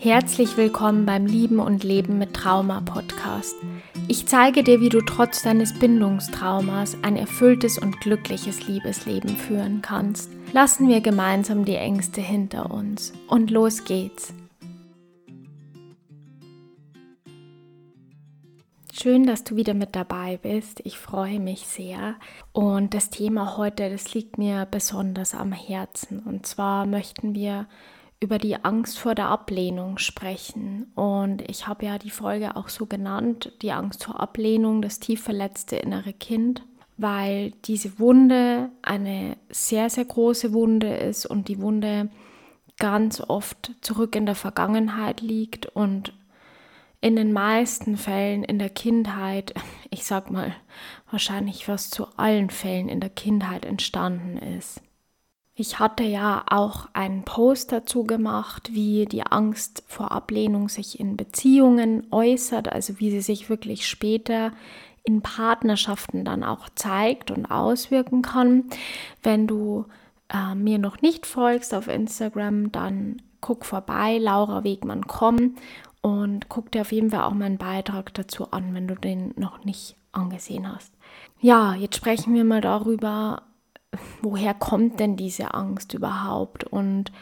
Herzlich 0.00 0.56
willkommen 0.56 1.06
beim 1.06 1.26
Lieben 1.26 1.58
und 1.58 1.82
Leben 1.82 2.18
mit 2.18 2.32
Trauma 2.32 2.80
Podcast. 2.82 3.56
Ich 4.06 4.28
zeige 4.28 4.62
dir, 4.62 4.80
wie 4.80 4.90
du 4.90 5.00
trotz 5.00 5.42
deines 5.42 5.76
Bindungstraumas 5.76 6.96
ein 7.02 7.16
erfülltes 7.16 7.78
und 7.78 8.00
glückliches 8.00 8.68
Liebesleben 8.68 9.36
führen 9.36 9.82
kannst. 9.82 10.30
Lassen 10.52 10.88
wir 10.88 11.00
gemeinsam 11.00 11.64
die 11.64 11.74
Ängste 11.74 12.20
hinter 12.20 12.70
uns. 12.70 13.12
Und 13.26 13.50
los 13.50 13.82
geht's. 13.82 14.32
Schön, 18.92 19.26
dass 19.26 19.42
du 19.42 19.56
wieder 19.56 19.74
mit 19.74 19.96
dabei 19.96 20.38
bist. 20.40 20.80
Ich 20.84 20.96
freue 20.96 21.40
mich 21.40 21.66
sehr. 21.66 22.14
Und 22.52 22.94
das 22.94 23.10
Thema 23.10 23.56
heute, 23.56 23.90
das 23.90 24.14
liegt 24.14 24.38
mir 24.38 24.64
besonders 24.70 25.34
am 25.34 25.50
Herzen. 25.50 26.20
Und 26.20 26.46
zwar 26.46 26.86
möchten 26.86 27.34
wir 27.34 27.66
über 28.20 28.38
die 28.38 28.64
Angst 28.64 28.98
vor 28.98 29.14
der 29.14 29.28
Ablehnung 29.28 29.98
sprechen. 29.98 30.90
Und 30.94 31.48
ich 31.48 31.66
habe 31.66 31.86
ja 31.86 31.98
die 31.98 32.10
Folge 32.10 32.56
auch 32.56 32.68
so 32.68 32.86
genannt, 32.86 33.52
die 33.62 33.72
Angst 33.72 34.04
vor 34.04 34.20
Ablehnung, 34.20 34.82
das 34.82 34.98
tief 34.98 35.22
verletzte 35.22 35.76
innere 35.76 36.12
Kind, 36.12 36.62
weil 36.96 37.52
diese 37.64 37.98
Wunde 38.00 38.70
eine 38.82 39.36
sehr, 39.50 39.88
sehr 39.88 40.04
große 40.04 40.52
Wunde 40.52 40.96
ist 40.96 41.26
und 41.26 41.48
die 41.48 41.60
Wunde 41.60 42.10
ganz 42.78 43.20
oft 43.20 43.72
zurück 43.80 44.16
in 44.16 44.26
der 44.26 44.34
Vergangenheit 44.34 45.20
liegt 45.20 45.66
und 45.66 46.12
in 47.00 47.14
den 47.14 47.32
meisten 47.32 47.96
Fällen 47.96 48.42
in 48.42 48.58
der 48.58 48.70
Kindheit, 48.70 49.54
ich 49.90 50.04
sag 50.04 50.30
mal 50.30 50.54
wahrscheinlich 51.10 51.64
fast 51.64 51.94
zu 51.94 52.08
allen 52.16 52.50
Fällen 52.50 52.88
in 52.88 53.00
der 53.00 53.10
Kindheit 53.10 53.64
entstanden 53.64 54.38
ist. 54.38 54.80
Ich 55.60 55.80
hatte 55.80 56.04
ja 56.04 56.44
auch 56.48 56.86
einen 56.92 57.24
Post 57.24 57.72
dazu 57.72 58.04
gemacht, 58.04 58.70
wie 58.74 59.06
die 59.06 59.24
Angst 59.24 59.82
vor 59.88 60.12
Ablehnung 60.12 60.68
sich 60.68 61.00
in 61.00 61.16
Beziehungen 61.16 62.06
äußert, 62.12 62.72
also 62.72 63.00
wie 63.00 63.10
sie 63.10 63.20
sich 63.20 63.50
wirklich 63.50 63.88
später 63.88 64.52
in 65.02 65.20
Partnerschaften 65.20 66.24
dann 66.24 66.44
auch 66.44 66.68
zeigt 66.76 67.32
und 67.32 67.46
auswirken 67.46 68.22
kann. 68.22 68.66
Wenn 69.24 69.48
du 69.48 69.86
äh, 70.32 70.54
mir 70.54 70.78
noch 70.78 71.02
nicht 71.02 71.26
folgst 71.26 71.74
auf 71.74 71.88
Instagram, 71.88 72.70
dann 72.70 73.20
guck 73.40 73.64
vorbei, 73.64 74.18
Laura 74.18 74.62
Wegmann 74.62 75.08
komm 75.08 75.56
und 76.02 76.48
guck 76.48 76.70
dir 76.70 76.82
auf 76.82 76.92
jeden 76.92 77.10
Fall 77.10 77.22
auch 77.22 77.34
meinen 77.34 77.58
Beitrag 77.58 78.14
dazu 78.14 78.52
an, 78.52 78.74
wenn 78.74 78.86
du 78.86 78.94
den 78.94 79.34
noch 79.34 79.64
nicht 79.64 79.96
angesehen 80.12 80.72
hast. 80.72 80.92
Ja, 81.40 81.74
jetzt 81.74 81.96
sprechen 81.96 82.32
wir 82.34 82.44
mal 82.44 82.60
darüber, 82.60 83.42
woher 84.22 84.54
kommt 84.54 85.00
denn 85.00 85.16
diese 85.16 85.54
Angst 85.54 85.94
überhaupt? 85.94 86.64
Und 86.64 87.12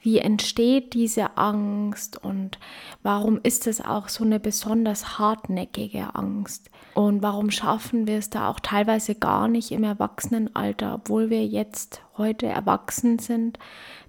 wie 0.00 0.18
entsteht 0.18 0.94
diese 0.94 1.36
Angst? 1.36 2.22
Und 2.22 2.58
warum 3.02 3.40
ist 3.42 3.66
es 3.66 3.80
auch 3.80 4.08
so 4.08 4.24
eine 4.24 4.40
besonders 4.40 5.18
hartnäckige 5.18 6.14
Angst? 6.14 6.70
Und 6.94 7.22
warum 7.22 7.50
schaffen 7.50 8.06
wir 8.06 8.18
es 8.18 8.30
da 8.30 8.48
auch 8.48 8.60
teilweise 8.60 9.14
gar 9.14 9.48
nicht 9.48 9.72
im 9.72 9.84
Erwachsenenalter, 9.84 10.94
obwohl 10.94 11.30
wir 11.30 11.44
jetzt 11.44 12.02
heute 12.16 12.46
erwachsen 12.46 13.18
sind, 13.18 13.58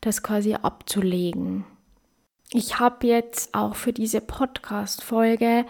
das 0.01 0.23
quasi 0.23 0.53
abzulegen. 0.53 1.65
Ich 2.51 2.79
habe 2.79 3.07
jetzt 3.07 3.53
auch 3.55 3.75
für 3.75 3.91
diese 3.91 4.21
Podcast-Folge 4.21 5.65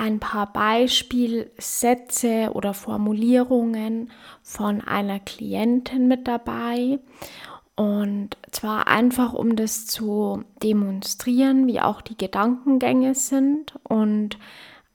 ein 0.00 0.18
paar 0.18 0.50
Beispielsätze 0.52 2.50
oder 2.54 2.72
Formulierungen 2.72 4.10
von 4.42 4.80
einer 4.80 5.20
Klientin 5.20 6.08
mit 6.08 6.26
dabei. 6.26 6.98
Und 7.76 8.38
zwar 8.50 8.88
einfach, 8.88 9.34
um 9.34 9.56
das 9.56 9.84
zu 9.86 10.42
demonstrieren, 10.62 11.66
wie 11.66 11.82
auch 11.82 12.00
die 12.00 12.16
Gedankengänge 12.16 13.14
sind. 13.14 13.74
Und 13.82 14.38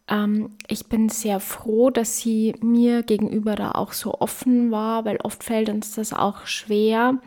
ähm, 0.07 0.55
ich 0.67 0.87
bin 0.87 1.09
sehr 1.09 1.39
froh, 1.39 1.91
dass 1.91 2.17
sie 2.17 2.55
mir 2.61 3.03
gegenüber 3.03 3.55
da 3.55 3.73
auch 3.73 3.93
so 3.93 4.19
offen 4.19 4.71
war, 4.71 5.05
weil 5.05 5.17
oft 5.17 5.43
fällt 5.43 5.69
uns 5.69 5.93
das 5.93 6.13
auch 6.13 6.47
schwer, 6.47 7.19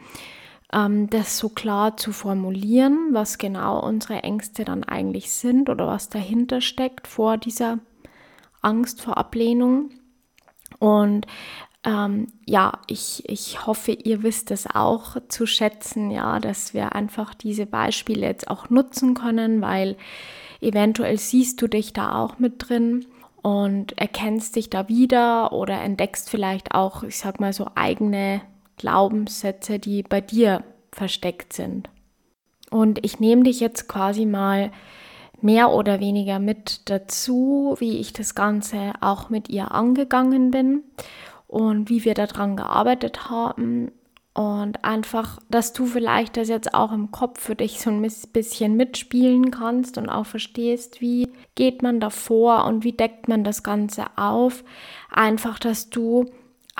das 0.70 1.38
so 1.38 1.48
klar 1.48 1.96
zu 1.96 2.12
formulieren, 2.12 3.08
was 3.12 3.38
genau 3.38 3.80
unsere 3.80 4.22
Ängste 4.22 4.66
dann 4.66 4.84
eigentlich 4.84 5.32
sind 5.32 5.70
oder 5.70 5.86
was 5.86 6.10
dahinter 6.10 6.60
steckt 6.60 7.06
vor 7.06 7.38
dieser 7.38 7.78
Angst 8.60 9.00
vor 9.00 9.16
Ablehnung. 9.16 9.90
Und 10.78 11.26
ähm, 11.84 12.26
ja, 12.44 12.80
ich, 12.86 13.26
ich 13.28 13.66
hoffe, 13.66 13.92
ihr 13.92 14.22
wisst 14.22 14.50
es 14.50 14.66
auch 14.66 15.16
zu 15.28 15.46
schätzen, 15.46 16.10
ja, 16.10 16.38
dass 16.38 16.74
wir 16.74 16.94
einfach 16.94 17.34
diese 17.34 17.64
Beispiele 17.64 18.26
jetzt 18.26 18.48
auch 18.48 18.68
nutzen 18.68 19.14
können, 19.14 19.62
weil 19.62 19.96
eventuell 20.60 21.18
siehst 21.18 21.62
du 21.62 21.68
dich 21.68 21.94
da 21.94 22.16
auch 22.16 22.38
mit 22.38 22.68
drin 22.68 23.06
und 23.40 23.96
erkennst 23.96 24.56
dich 24.56 24.68
da 24.68 24.88
wieder 24.88 25.52
oder 25.52 25.80
entdeckst 25.80 26.28
vielleicht 26.28 26.74
auch, 26.74 27.04
ich 27.04 27.16
sag 27.16 27.40
mal 27.40 27.52
so 27.54 27.70
eigene 27.74 28.42
Glaubenssätze, 28.78 29.78
die 29.78 30.02
bei 30.02 30.20
dir 30.20 30.64
versteckt 30.92 31.52
sind. 31.52 31.88
Und 32.70 33.04
ich 33.04 33.20
nehme 33.20 33.44
dich 33.44 33.60
jetzt 33.60 33.88
quasi 33.88 34.26
mal 34.26 34.70
mehr 35.40 35.70
oder 35.70 36.00
weniger 36.00 36.38
mit 36.38 36.88
dazu, 36.90 37.76
wie 37.78 37.98
ich 37.98 38.12
das 38.12 38.34
Ganze 38.34 38.92
auch 39.00 39.30
mit 39.30 39.48
ihr 39.48 39.72
angegangen 39.72 40.50
bin 40.50 40.82
und 41.46 41.88
wie 41.88 42.04
wir 42.04 42.14
daran 42.14 42.56
gearbeitet 42.56 43.30
haben. 43.30 43.92
Und 44.34 44.84
einfach, 44.84 45.40
dass 45.50 45.72
du 45.72 45.86
vielleicht 45.86 46.36
das 46.36 46.48
jetzt 46.48 46.72
auch 46.72 46.92
im 46.92 47.10
Kopf 47.10 47.40
für 47.40 47.56
dich 47.56 47.80
so 47.80 47.90
ein 47.90 48.06
bisschen 48.32 48.76
mitspielen 48.76 49.50
kannst 49.50 49.98
und 49.98 50.08
auch 50.08 50.26
verstehst, 50.26 51.00
wie 51.00 51.28
geht 51.56 51.82
man 51.82 51.98
davor 51.98 52.64
und 52.66 52.84
wie 52.84 52.92
deckt 52.92 53.26
man 53.26 53.42
das 53.42 53.64
Ganze 53.64 54.04
auf. 54.14 54.62
Einfach, 55.10 55.58
dass 55.58 55.90
du 55.90 56.26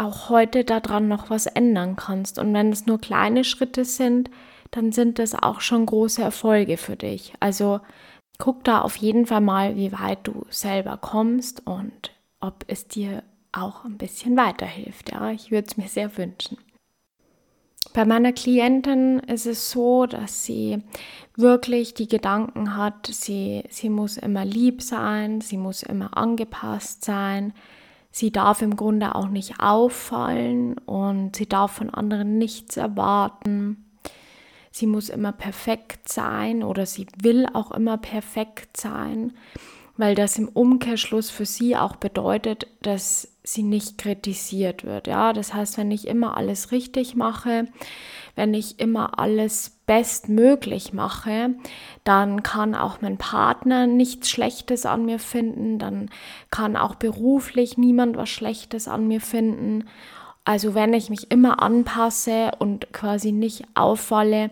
auch 0.00 0.28
heute 0.28 0.64
daran 0.64 1.08
noch 1.08 1.30
was 1.30 1.46
ändern 1.46 1.96
kannst. 1.96 2.38
Und 2.38 2.52
wenn 2.54 2.72
es 2.72 2.86
nur 2.86 3.00
kleine 3.00 3.44
Schritte 3.44 3.84
sind, 3.84 4.30
dann 4.70 4.92
sind 4.92 5.18
das 5.18 5.34
auch 5.34 5.60
schon 5.60 5.86
große 5.86 6.22
Erfolge 6.22 6.76
für 6.76 6.96
dich. 6.96 7.32
Also 7.40 7.80
guck 8.38 8.64
da 8.64 8.80
auf 8.82 8.96
jeden 8.96 9.26
Fall 9.26 9.40
mal, 9.40 9.76
wie 9.76 9.92
weit 9.92 10.20
du 10.24 10.44
selber 10.50 10.96
kommst 10.96 11.66
und 11.66 12.12
ob 12.40 12.64
es 12.68 12.86
dir 12.86 13.22
auch 13.52 13.84
ein 13.84 13.98
bisschen 13.98 14.36
weiterhilft. 14.36 15.10
Ja, 15.12 15.30
ich 15.30 15.50
würde 15.50 15.66
es 15.68 15.76
mir 15.76 15.88
sehr 15.88 16.16
wünschen. 16.16 16.58
Bei 17.94 18.04
meiner 18.04 18.32
Klientin 18.32 19.18
ist 19.20 19.46
es 19.46 19.70
so, 19.70 20.06
dass 20.06 20.44
sie 20.44 20.82
wirklich 21.36 21.94
die 21.94 22.06
Gedanken 22.06 22.76
hat, 22.76 23.06
sie, 23.06 23.64
sie 23.70 23.88
muss 23.88 24.18
immer 24.18 24.44
lieb 24.44 24.82
sein, 24.82 25.40
sie 25.40 25.56
muss 25.56 25.82
immer 25.82 26.16
angepasst 26.16 27.04
sein, 27.04 27.54
Sie 28.18 28.32
darf 28.32 28.62
im 28.62 28.74
Grunde 28.74 29.14
auch 29.14 29.28
nicht 29.28 29.60
auffallen 29.60 30.76
und 30.78 31.36
sie 31.36 31.48
darf 31.48 31.70
von 31.70 31.88
anderen 31.88 32.36
nichts 32.36 32.76
erwarten. 32.76 33.84
Sie 34.72 34.88
muss 34.88 35.08
immer 35.08 35.30
perfekt 35.30 36.08
sein 36.08 36.64
oder 36.64 36.84
sie 36.84 37.06
will 37.22 37.46
auch 37.52 37.70
immer 37.70 37.96
perfekt 37.96 38.76
sein, 38.76 39.34
weil 39.96 40.16
das 40.16 40.36
im 40.36 40.48
Umkehrschluss 40.48 41.30
für 41.30 41.46
sie 41.46 41.76
auch 41.76 41.94
bedeutet, 41.94 42.66
dass 42.82 43.36
sie 43.44 43.62
nicht 43.62 43.98
kritisiert 43.98 44.82
wird. 44.82 45.06
Ja, 45.06 45.32
das 45.32 45.54
heißt, 45.54 45.78
wenn 45.78 45.92
ich 45.92 46.08
immer 46.08 46.36
alles 46.36 46.72
richtig 46.72 47.14
mache, 47.14 47.66
wenn 48.34 48.52
ich 48.52 48.80
immer 48.80 49.20
alles 49.20 49.77
bestmöglich 49.88 50.92
mache, 50.92 51.54
dann 52.04 52.44
kann 52.44 52.76
auch 52.76 53.00
mein 53.00 53.16
Partner 53.16 53.88
nichts 53.88 54.30
Schlechtes 54.30 54.86
an 54.86 55.06
mir 55.06 55.18
finden, 55.18 55.80
dann 55.80 56.10
kann 56.50 56.76
auch 56.76 56.94
beruflich 56.94 57.78
niemand 57.78 58.16
was 58.16 58.28
Schlechtes 58.28 58.86
an 58.86 59.08
mir 59.08 59.20
finden. 59.20 59.88
Also 60.44 60.74
wenn 60.74 60.92
ich 60.92 61.10
mich 61.10 61.32
immer 61.32 61.60
anpasse 61.62 62.52
und 62.58 62.92
quasi 62.92 63.32
nicht 63.32 63.64
auffalle, 63.74 64.50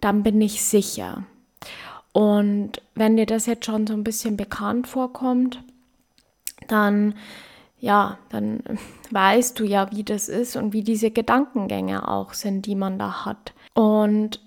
dann 0.00 0.22
bin 0.22 0.42
ich 0.42 0.62
sicher. 0.62 1.22
Und 2.12 2.82
wenn 2.94 3.16
dir 3.16 3.26
das 3.26 3.46
jetzt 3.46 3.64
schon 3.64 3.86
so 3.86 3.94
ein 3.94 4.04
bisschen 4.04 4.36
bekannt 4.36 4.86
vorkommt, 4.88 5.62
dann 6.68 7.14
ja, 7.78 8.18
dann 8.30 8.60
weißt 9.10 9.60
du 9.60 9.64
ja, 9.64 9.92
wie 9.92 10.02
das 10.02 10.28
ist 10.28 10.56
und 10.56 10.72
wie 10.72 10.82
diese 10.82 11.12
Gedankengänge 11.12 12.08
auch 12.08 12.32
sind, 12.32 12.66
die 12.66 12.74
man 12.74 12.98
da 12.98 13.24
hat. 13.24 13.52
Und 13.74 14.40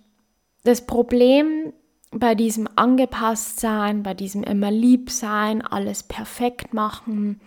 das 0.67 0.85
Problem 0.85 1.71
bei 2.11 2.35
diesem 2.35 2.67
Angepasstsein, 2.75 4.03
bei 4.03 4.13
diesem 4.13 4.43
immer 4.43 4.71
lieb 4.71 5.09
sein, 5.09 5.61
alles 5.61 6.03
perfekt 6.03 6.73
machen, 6.73 7.41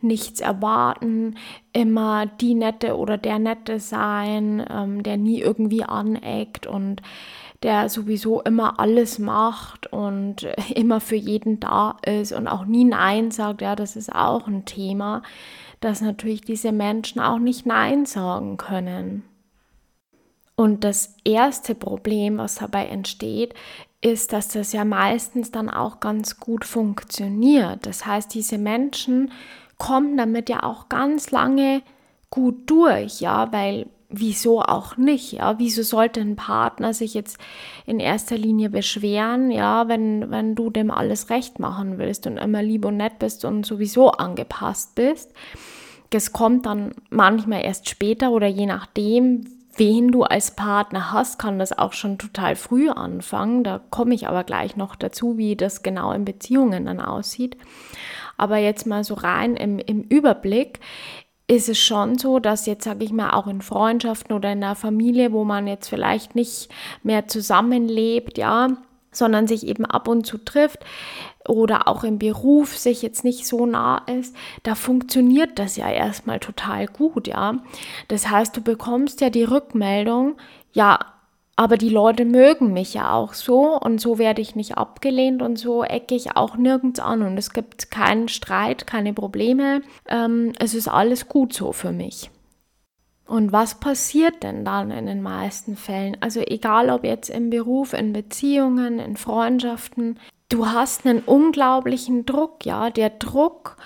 nichts 0.00 0.40
erwarten, 0.40 1.36
immer 1.72 2.26
die 2.26 2.54
Nette 2.54 2.96
oder 2.96 3.18
der 3.18 3.38
Nette 3.38 3.78
sein, 3.78 4.64
ähm, 4.70 5.02
der 5.02 5.16
nie 5.16 5.40
irgendwie 5.40 5.84
aneckt 5.84 6.66
und 6.66 7.02
der 7.62 7.88
sowieso 7.88 8.40
immer 8.42 8.78
alles 8.80 9.18
macht 9.18 9.92
und 9.92 10.46
immer 10.74 11.00
für 11.00 11.16
jeden 11.16 11.60
da 11.60 11.96
ist 12.04 12.32
und 12.32 12.48
auch 12.48 12.64
nie 12.64 12.84
Nein 12.84 13.30
sagt, 13.30 13.62
ja, 13.62 13.76
das 13.76 13.96
ist 13.96 14.14
auch 14.14 14.46
ein 14.46 14.64
Thema, 14.64 15.22
dass 15.80 16.00
natürlich 16.00 16.40
diese 16.40 16.72
Menschen 16.72 17.20
auch 17.20 17.38
nicht 17.38 17.66
Nein 17.66 18.06
sagen 18.06 18.56
können. 18.56 19.24
Und 20.56 20.84
das 20.84 21.14
erste 21.24 21.74
Problem, 21.74 22.38
was 22.38 22.56
dabei 22.56 22.86
entsteht, 22.86 23.54
ist, 24.00 24.32
dass 24.32 24.48
das 24.48 24.72
ja 24.72 24.84
meistens 24.84 25.50
dann 25.50 25.68
auch 25.68 26.00
ganz 26.00 26.40
gut 26.40 26.64
funktioniert. 26.64 27.84
Das 27.84 28.06
heißt, 28.06 28.32
diese 28.34 28.56
Menschen 28.56 29.32
kommen 29.78 30.16
damit 30.16 30.48
ja 30.48 30.62
auch 30.62 30.88
ganz 30.88 31.30
lange 31.30 31.82
gut 32.30 32.70
durch, 32.70 33.20
ja, 33.20 33.52
weil 33.52 33.86
wieso 34.08 34.62
auch 34.62 34.96
nicht, 34.96 35.32
ja? 35.32 35.58
Wieso 35.58 35.82
sollte 35.82 36.20
ein 36.20 36.36
Partner 36.36 36.94
sich 36.94 37.14
jetzt 37.14 37.38
in 37.86 38.00
erster 38.00 38.38
Linie 38.38 38.70
beschweren, 38.70 39.50
ja, 39.50 39.88
wenn, 39.88 40.30
wenn 40.30 40.54
du 40.54 40.70
dem 40.70 40.90
alles 40.90 41.28
recht 41.28 41.58
machen 41.58 41.98
willst 41.98 42.26
und 42.26 42.36
immer 42.36 42.62
lieb 42.62 42.84
und 42.84 42.96
nett 42.96 43.18
bist 43.18 43.44
und 43.44 43.66
sowieso 43.66 44.12
angepasst 44.12 44.94
bist? 44.94 45.32
Das 46.10 46.32
kommt 46.32 46.66
dann 46.66 46.94
manchmal 47.10 47.64
erst 47.64 47.88
später 47.88 48.30
oder 48.30 48.46
je 48.46 48.66
nachdem, 48.66 49.44
wen 49.76 50.12
du 50.12 50.22
als 50.22 50.52
Partner 50.52 51.12
hast, 51.12 51.38
kann 51.38 51.58
das 51.58 51.76
auch 51.76 51.92
schon 51.92 52.18
total 52.18 52.56
früh 52.56 52.88
anfangen. 52.90 53.64
Da 53.64 53.80
komme 53.90 54.14
ich 54.14 54.28
aber 54.28 54.44
gleich 54.44 54.76
noch 54.76 54.96
dazu, 54.96 55.36
wie 55.36 55.56
das 55.56 55.82
genau 55.82 56.12
in 56.12 56.24
Beziehungen 56.24 56.86
dann 56.86 57.00
aussieht. 57.00 57.56
Aber 58.36 58.58
jetzt 58.58 58.86
mal 58.86 59.04
so 59.04 59.14
rein 59.14 59.56
im, 59.56 59.78
im 59.78 60.02
Überblick 60.02 60.80
ist 61.48 61.68
es 61.68 61.78
schon 61.78 62.18
so, 62.18 62.38
dass 62.40 62.66
jetzt, 62.66 62.84
sage 62.84 63.04
ich 63.04 63.12
mal, 63.12 63.30
auch 63.30 63.46
in 63.46 63.62
Freundschaften 63.62 64.34
oder 64.34 64.50
in 64.52 64.64
einer 64.64 64.74
Familie, 64.74 65.32
wo 65.32 65.44
man 65.44 65.66
jetzt 65.66 65.88
vielleicht 65.88 66.34
nicht 66.34 66.68
mehr 67.02 67.28
zusammenlebt, 67.28 68.36
ja, 68.36 68.68
sondern 69.16 69.46
sich 69.46 69.66
eben 69.66 69.84
ab 69.84 70.08
und 70.08 70.26
zu 70.26 70.38
trifft 70.38 70.80
oder 71.48 71.88
auch 71.88 72.04
im 72.04 72.18
Beruf 72.18 72.76
sich 72.76 73.02
jetzt 73.02 73.24
nicht 73.24 73.46
so 73.46 73.66
nah 73.66 74.02
ist, 74.06 74.34
da 74.62 74.74
funktioniert 74.74 75.58
das 75.58 75.76
ja 75.76 75.90
erstmal 75.90 76.40
total 76.40 76.86
gut, 76.86 77.26
ja. 77.26 77.58
Das 78.08 78.28
heißt, 78.28 78.56
du 78.56 78.60
bekommst 78.60 79.20
ja 79.20 79.30
die 79.30 79.44
Rückmeldung, 79.44 80.36
ja, 80.72 80.98
aber 81.56 81.78
die 81.78 81.88
Leute 81.88 82.26
mögen 82.26 82.74
mich 82.74 82.92
ja 82.92 83.12
auch 83.12 83.32
so 83.32 83.78
und 83.80 83.98
so 83.98 84.18
werde 84.18 84.42
ich 84.42 84.56
nicht 84.56 84.76
abgelehnt 84.76 85.40
und 85.40 85.58
so 85.58 85.82
ecke 85.82 86.14
ich 86.14 86.36
auch 86.36 86.56
nirgends 86.56 87.00
an 87.00 87.22
und 87.22 87.38
es 87.38 87.50
gibt 87.54 87.90
keinen 87.90 88.28
Streit, 88.28 88.86
keine 88.86 89.14
Probleme. 89.14 89.80
Ähm, 90.06 90.52
es 90.58 90.74
ist 90.74 90.88
alles 90.88 91.28
gut 91.28 91.54
so 91.54 91.72
für 91.72 91.92
mich. 91.92 92.30
Und 93.26 93.52
was 93.52 93.80
passiert 93.80 94.42
denn 94.42 94.64
dann 94.64 94.90
in 94.90 95.06
den 95.06 95.20
meisten 95.20 95.76
Fällen? 95.76 96.16
Also 96.20 96.40
egal 96.40 96.90
ob 96.90 97.04
jetzt 97.04 97.28
im 97.28 97.50
Beruf, 97.50 97.92
in 97.92 98.12
Beziehungen, 98.12 99.00
in 99.00 99.16
Freundschaften, 99.16 100.18
du 100.48 100.66
hast 100.66 101.06
einen 101.06 101.20
unglaublichen 101.20 102.24
Druck, 102.24 102.64
ja, 102.64 102.90
der 102.90 103.10
Druck 103.10 103.76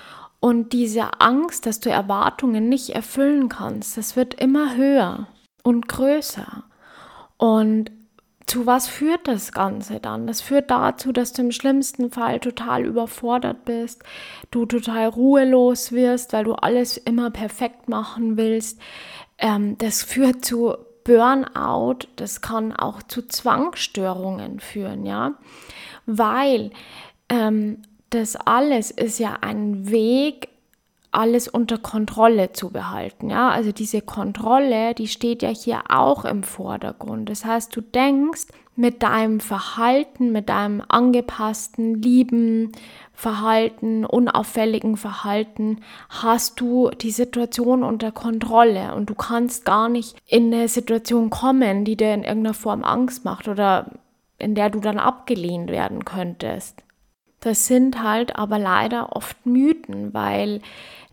und 0.40 0.72
diese 0.74 1.20
Angst, 1.20 1.66
dass 1.66 1.80
du 1.80 1.90
Erwartungen 1.90 2.68
nicht 2.68 2.90
erfüllen 2.90 3.48
kannst, 3.48 3.96
das 3.96 4.14
wird 4.14 4.34
immer 4.34 4.76
höher 4.76 5.28
und 5.62 5.88
größer. 5.88 6.64
Und 7.38 7.90
zu 8.50 8.66
was 8.66 8.88
führt 8.88 9.28
das 9.28 9.52
Ganze 9.52 10.00
dann? 10.00 10.26
Das 10.26 10.40
führt 10.40 10.72
dazu, 10.72 11.12
dass 11.12 11.32
du 11.32 11.42
im 11.42 11.52
schlimmsten 11.52 12.10
Fall 12.10 12.40
total 12.40 12.84
überfordert 12.84 13.64
bist, 13.64 14.02
du 14.50 14.66
total 14.66 15.06
ruhelos 15.06 15.92
wirst, 15.92 16.32
weil 16.32 16.42
du 16.42 16.54
alles 16.54 16.96
immer 16.96 17.30
perfekt 17.30 17.88
machen 17.88 18.36
willst. 18.36 18.80
Ähm, 19.38 19.78
das 19.78 20.02
führt 20.02 20.44
zu 20.44 20.74
Burnout, 21.04 22.08
das 22.16 22.40
kann 22.40 22.72
auch 22.74 23.04
zu 23.04 23.22
Zwangsstörungen 23.22 24.58
führen, 24.58 25.06
ja, 25.06 25.34
weil 26.06 26.72
ähm, 27.28 27.82
das 28.10 28.34
alles 28.34 28.90
ist 28.90 29.20
ja 29.20 29.38
ein 29.42 29.88
Weg, 29.92 30.48
alles 31.12 31.48
unter 31.48 31.78
Kontrolle 31.78 32.52
zu 32.52 32.70
behalten. 32.70 33.30
Ja, 33.30 33.50
also 33.50 33.72
diese 33.72 34.00
Kontrolle, 34.00 34.94
die 34.94 35.08
steht 35.08 35.42
ja 35.42 35.48
hier 35.48 35.82
auch 35.88 36.24
im 36.24 36.42
Vordergrund. 36.42 37.28
Das 37.28 37.44
heißt, 37.44 37.74
du 37.74 37.80
denkst 37.80 38.46
mit 38.76 39.02
deinem 39.02 39.40
Verhalten, 39.40 40.32
mit 40.32 40.48
deinem 40.48 40.82
angepassten, 40.88 42.00
lieben 42.00 42.72
Verhalten, 43.12 44.06
unauffälligen 44.06 44.96
Verhalten, 44.96 45.80
hast 46.08 46.60
du 46.60 46.90
die 46.90 47.10
Situation 47.10 47.82
unter 47.82 48.12
Kontrolle 48.12 48.94
und 48.94 49.10
du 49.10 49.14
kannst 49.14 49.66
gar 49.66 49.88
nicht 49.88 50.16
in 50.26 50.54
eine 50.54 50.68
Situation 50.68 51.28
kommen, 51.28 51.84
die 51.84 51.96
dir 51.96 52.14
in 52.14 52.22
irgendeiner 52.22 52.54
Form 52.54 52.82
Angst 52.82 53.24
macht 53.24 53.48
oder 53.48 53.90
in 54.38 54.54
der 54.54 54.70
du 54.70 54.80
dann 54.80 54.98
abgelehnt 54.98 55.70
werden 55.70 56.04
könntest. 56.06 56.82
Das 57.40 57.66
sind 57.66 58.02
halt 58.02 58.36
aber 58.36 58.58
leider 58.58 59.16
oft 59.16 59.44
Mythen, 59.46 60.12
weil 60.12 60.60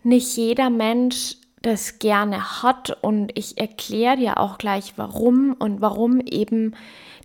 nicht 0.02 0.36
jeder 0.36 0.70
Mensch 0.70 1.36
das 1.62 1.98
gerne 1.98 2.62
hat 2.62 2.96
und 3.02 3.36
ich 3.36 3.58
erkläre 3.58 4.16
dir 4.16 4.38
auch 4.38 4.58
gleich 4.58 4.94
warum 4.96 5.54
und 5.58 5.80
warum 5.80 6.20
eben 6.20 6.74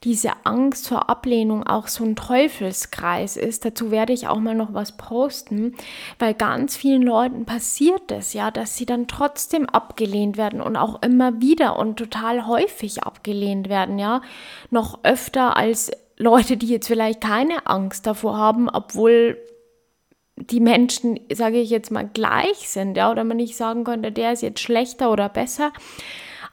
diese 0.04 0.32
Angst 0.44 0.90
vor 0.90 1.10
Ablehnung 1.10 1.66
auch 1.66 1.88
so 1.88 2.04
ein 2.04 2.16
Teufelskreis 2.16 3.38
ist. 3.38 3.64
Dazu 3.64 3.90
werde 3.90 4.12
ich 4.12 4.28
auch 4.28 4.40
mal 4.40 4.56
noch 4.56 4.74
was 4.74 4.98
posten, 4.98 5.76
weil 6.20 6.34
ganz 6.34 6.76
vielen 6.76 7.04
Leuten 7.04 7.46
passiert 7.46 8.12
es 8.12 8.34
ja, 8.34 8.52
dass 8.52 8.76
sie 8.76 8.86
dann 8.86 9.08
trotzdem 9.08 9.70
abgelehnt 9.70 10.36
werden 10.38 10.62
und 10.62 10.76
auch 10.76 11.02
immer 11.02 11.40
wieder 11.40 11.78
und 11.80 11.98
total 11.98 12.48
häufig 12.48 13.04
abgelehnt 13.04 13.70
werden, 13.70 13.98
ja, 13.98 14.22
noch 14.70 15.00
öfter 15.04 15.56
als 15.56 15.92
Leute, 16.18 16.58
die 16.58 16.68
jetzt 16.68 16.88
vielleicht 16.88 17.22
keine 17.22 17.66
Angst 17.66 18.06
davor 18.06 18.38
haben, 18.38 18.70
obwohl 18.70 19.38
die 20.36 20.60
Menschen, 20.60 21.20
sage 21.32 21.60
ich 21.60 21.70
jetzt 21.70 21.92
mal, 21.92 22.10
gleich 22.12 22.70
sind, 22.70 22.98
ja, 22.98 23.12
oder 23.12 23.24
man 23.24 23.38
nicht 23.38 23.56
sagen 23.56 23.84
könnte, 23.84 24.12
der 24.12 24.34
ist 24.34 24.42
jetzt 24.42 24.60
schlechter 24.60 25.12
oder 25.12 25.30
besser. 25.30 25.72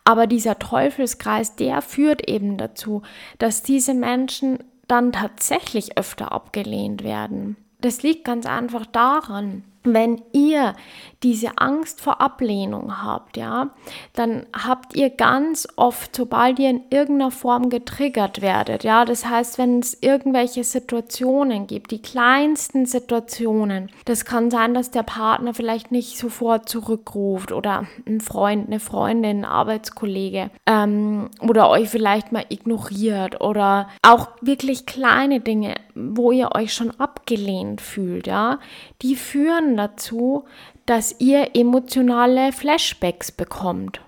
Aber 0.05 0.27
dieser 0.27 0.59
Teufelskreis, 0.59 1.57
der 1.57 1.83
führt 1.83 2.29
eben 2.29 2.57
dazu, 2.57 3.03
dass 3.39 3.63
diese 3.63 3.95
Menschen 3.95 4.59
dann 4.89 5.13
tatsächlich 5.13 5.97
öfter 5.97 6.33
abgelehnt 6.33 7.05
werden. 7.05 7.57
Das 7.81 8.03
liegt 8.03 8.25
ganz 8.25 8.45
einfach 8.47 8.87
daran, 8.87 9.65
wenn 9.85 10.21
ihr 10.33 10.75
diese 11.23 11.59
Angst 11.59 12.01
vor 12.01 12.21
Ablehnung 12.21 13.03
habt, 13.03 13.37
ja, 13.37 13.71
dann 14.15 14.47
habt 14.53 14.97
ihr 14.97 15.11
ganz 15.11 15.69
oft, 15.77 16.17
sobald 16.17 16.59
ihr 16.59 16.71
in 16.71 16.83
irgendeiner 16.89 17.31
Form 17.31 17.69
getriggert 17.69 18.41
werdet, 18.41 18.85
ja, 18.85 19.05
das 19.05 19.27
heißt, 19.27 19.59
wenn 19.59 19.81
es 19.81 19.99
irgendwelche 20.01 20.65
Situationen 20.65 21.67
gibt, 21.67 21.91
die 21.91 22.01
kleinsten 22.01 22.87
Situationen, 22.87 23.91
das 24.07 24.25
kann 24.25 24.51
sein, 24.51 24.73
dass 24.73 24.91
der 24.91 25.03
Partner 25.03 25.53
vielleicht 25.53 25.93
nicht 25.93 26.17
sofort 26.17 26.69
zurückruft 26.69 27.53
oder 27.53 27.87
ein 28.07 28.21
Freund, 28.21 28.69
eine 28.69 28.81
Freundin, 28.81 29.41
ein 29.41 29.45
Arbeitskollege 29.45 30.51
ähm, 30.67 31.31
oder 31.41 31.69
euch 31.69 31.91
vielleicht 31.91 32.33
mal 32.33 32.47
ignoriert 32.49 33.43
oder 33.43 33.89
auch 34.03 34.29
wirklich 34.41 34.87
kleine 34.87 35.41
Dinge, 35.41 35.75
wo 35.95 36.33
ihr 36.33 36.55
euch 36.55 36.73
schon 36.73 36.93
abgelehnt 36.99 37.83
fühlt, 37.83 38.27
ja, 38.27 38.59
die 39.03 39.17
führen 39.17 39.77
dazu, 39.77 40.45
dass 40.91 41.21
ihr 41.21 41.55
emotionale 41.55 42.51
Flashbacks 42.51 43.31
bekommt. 43.31 44.01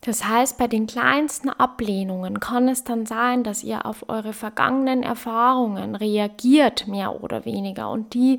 Das 0.00 0.24
heißt, 0.24 0.56
bei 0.56 0.68
den 0.68 0.86
kleinsten 0.86 1.50
Ablehnungen 1.50 2.40
kann 2.40 2.66
es 2.66 2.82
dann 2.82 3.04
sein, 3.04 3.44
dass 3.44 3.62
ihr 3.62 3.84
auf 3.84 4.08
eure 4.08 4.32
vergangenen 4.32 5.02
Erfahrungen 5.02 5.94
reagiert, 5.94 6.88
mehr 6.88 7.22
oder 7.22 7.44
weniger, 7.44 7.90
und 7.90 8.14
die 8.14 8.38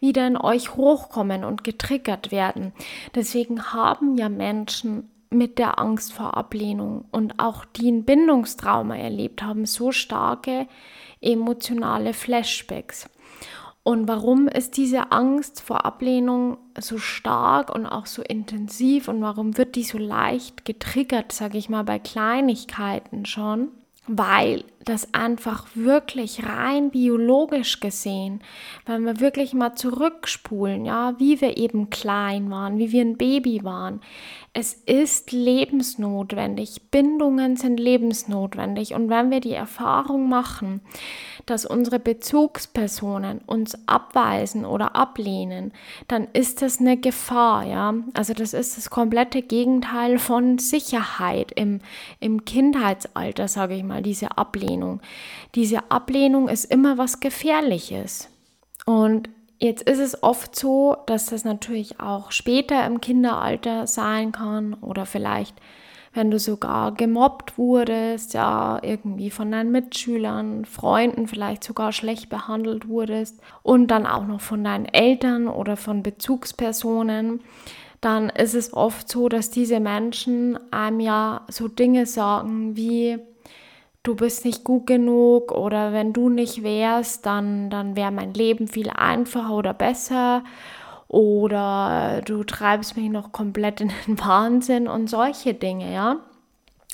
wieder 0.00 0.26
in 0.26 0.36
euch 0.36 0.76
hochkommen 0.76 1.42
und 1.42 1.64
getriggert 1.64 2.30
werden. 2.30 2.74
Deswegen 3.14 3.72
haben 3.72 4.18
ja 4.18 4.28
Menschen 4.28 5.08
mit 5.30 5.58
der 5.58 5.78
Angst 5.78 6.12
vor 6.12 6.36
Ablehnung 6.36 7.06
und 7.10 7.38
auch 7.38 7.64
die 7.64 7.90
ein 7.90 8.04
Bindungstrauma 8.04 8.96
erlebt 8.96 9.42
haben, 9.42 9.64
so 9.64 9.92
starke 9.92 10.66
emotionale 11.22 12.12
Flashbacks. 12.12 13.08
Und 13.82 14.08
warum 14.08 14.46
ist 14.46 14.76
diese 14.76 15.10
Angst 15.10 15.62
vor 15.62 15.86
Ablehnung 15.86 16.58
so 16.78 16.98
stark 16.98 17.74
und 17.74 17.86
auch 17.86 18.06
so 18.06 18.22
intensiv 18.22 19.08
und 19.08 19.22
warum 19.22 19.56
wird 19.56 19.74
die 19.74 19.84
so 19.84 19.96
leicht 19.96 20.64
getriggert, 20.64 21.32
sage 21.32 21.56
ich 21.56 21.70
mal, 21.70 21.84
bei 21.84 21.98
Kleinigkeiten 21.98 23.24
schon? 23.24 23.68
Weil 24.06 24.64
das 24.84 25.12
einfach 25.12 25.66
wirklich 25.74 26.46
rein 26.46 26.90
biologisch 26.90 27.80
gesehen, 27.80 28.40
wenn 28.86 29.04
wir 29.04 29.20
wirklich 29.20 29.52
mal 29.52 29.74
zurückspulen, 29.74 30.86
ja, 30.86 31.14
wie 31.18 31.40
wir 31.40 31.58
eben 31.58 31.90
klein 31.90 32.50
waren, 32.50 32.78
wie 32.78 32.90
wir 32.90 33.02
ein 33.02 33.18
Baby 33.18 33.62
waren. 33.62 34.00
Es 34.52 34.72
ist 34.72 35.30
lebensnotwendig. 35.30 36.90
Bindungen 36.90 37.56
sind 37.56 37.78
lebensnotwendig. 37.78 38.94
Und 38.94 39.08
wenn 39.08 39.30
wir 39.30 39.38
die 39.38 39.52
Erfahrung 39.52 40.28
machen, 40.28 40.80
dass 41.46 41.64
unsere 41.64 42.00
Bezugspersonen 42.00 43.42
uns 43.46 43.78
abweisen 43.86 44.64
oder 44.64 44.96
ablehnen, 44.96 45.72
dann 46.08 46.26
ist 46.32 46.62
das 46.62 46.80
eine 46.80 46.96
Gefahr, 46.96 47.64
ja. 47.64 47.94
Also 48.14 48.34
das 48.34 48.52
ist 48.52 48.76
das 48.76 48.90
komplette 48.90 49.42
Gegenteil 49.42 50.18
von 50.18 50.58
Sicherheit 50.58 51.52
im, 51.52 51.80
im 52.18 52.44
Kindheitsalter, 52.44 53.46
sage 53.46 53.74
ich 53.74 53.84
mal, 53.84 54.02
diese 54.02 54.36
Ablehnung. 54.36 54.69
Diese 55.54 55.90
Ablehnung 55.90 56.48
ist 56.48 56.64
immer 56.64 56.98
was 56.98 57.20
Gefährliches. 57.20 58.28
Und 58.86 59.28
Jetzt 59.62 59.82
ist 59.82 59.98
es 59.98 60.22
oft 60.22 60.56
so, 60.56 60.96
dass 61.04 61.26
das 61.26 61.44
natürlich 61.44 62.00
auch 62.00 62.32
später 62.32 62.86
im 62.86 63.02
Kinderalter 63.02 63.86
sein 63.86 64.32
kann 64.32 64.72
oder 64.72 65.04
vielleicht 65.04 65.54
wenn 66.12 66.30
du 66.30 66.38
sogar 66.38 66.92
gemobbt 66.92 67.56
wurdest, 67.56 68.34
ja, 68.34 68.80
irgendwie 68.82 69.30
von 69.30 69.52
deinen 69.52 69.70
Mitschülern, 69.70 70.64
Freunden 70.64 71.28
vielleicht 71.28 71.62
sogar 71.62 71.92
schlecht 71.92 72.28
behandelt 72.28 72.88
wurdest 72.88 73.40
und 73.62 73.88
dann 73.88 74.06
auch 74.06 74.26
noch 74.26 74.40
von 74.40 74.64
deinen 74.64 74.86
Eltern 74.86 75.46
oder 75.46 75.76
von 75.76 76.02
Bezugspersonen, 76.02 77.40
dann 78.00 78.28
ist 78.30 78.54
es 78.54 78.74
oft 78.74 79.08
so, 79.08 79.28
dass 79.28 79.50
diese 79.50 79.78
Menschen 79.78 80.58
einem 80.72 81.00
ja 81.00 81.42
so 81.48 81.68
Dinge 81.68 82.06
sagen 82.06 82.76
wie, 82.76 83.18
du 84.02 84.14
bist 84.14 84.44
nicht 84.44 84.64
gut 84.64 84.86
genug 84.86 85.52
oder 85.52 85.92
wenn 85.92 86.12
du 86.12 86.28
nicht 86.28 86.62
wärst, 86.62 87.26
dann, 87.26 87.70
dann 87.70 87.96
wäre 87.96 88.10
mein 88.10 88.34
Leben 88.34 88.68
viel 88.68 88.90
einfacher 88.90 89.52
oder 89.52 89.74
besser 89.74 90.42
oder 91.08 92.22
du 92.24 92.44
treibst 92.44 92.96
mich 92.96 93.10
noch 93.10 93.32
komplett 93.32 93.80
in 93.80 93.92
den 94.06 94.18
Wahnsinn 94.24 94.88
und 94.88 95.08
solche 95.08 95.54
Dinge, 95.54 95.92
ja. 95.92 96.20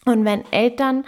Und 0.07 0.25
wenn 0.25 0.45
Eltern 0.53 1.05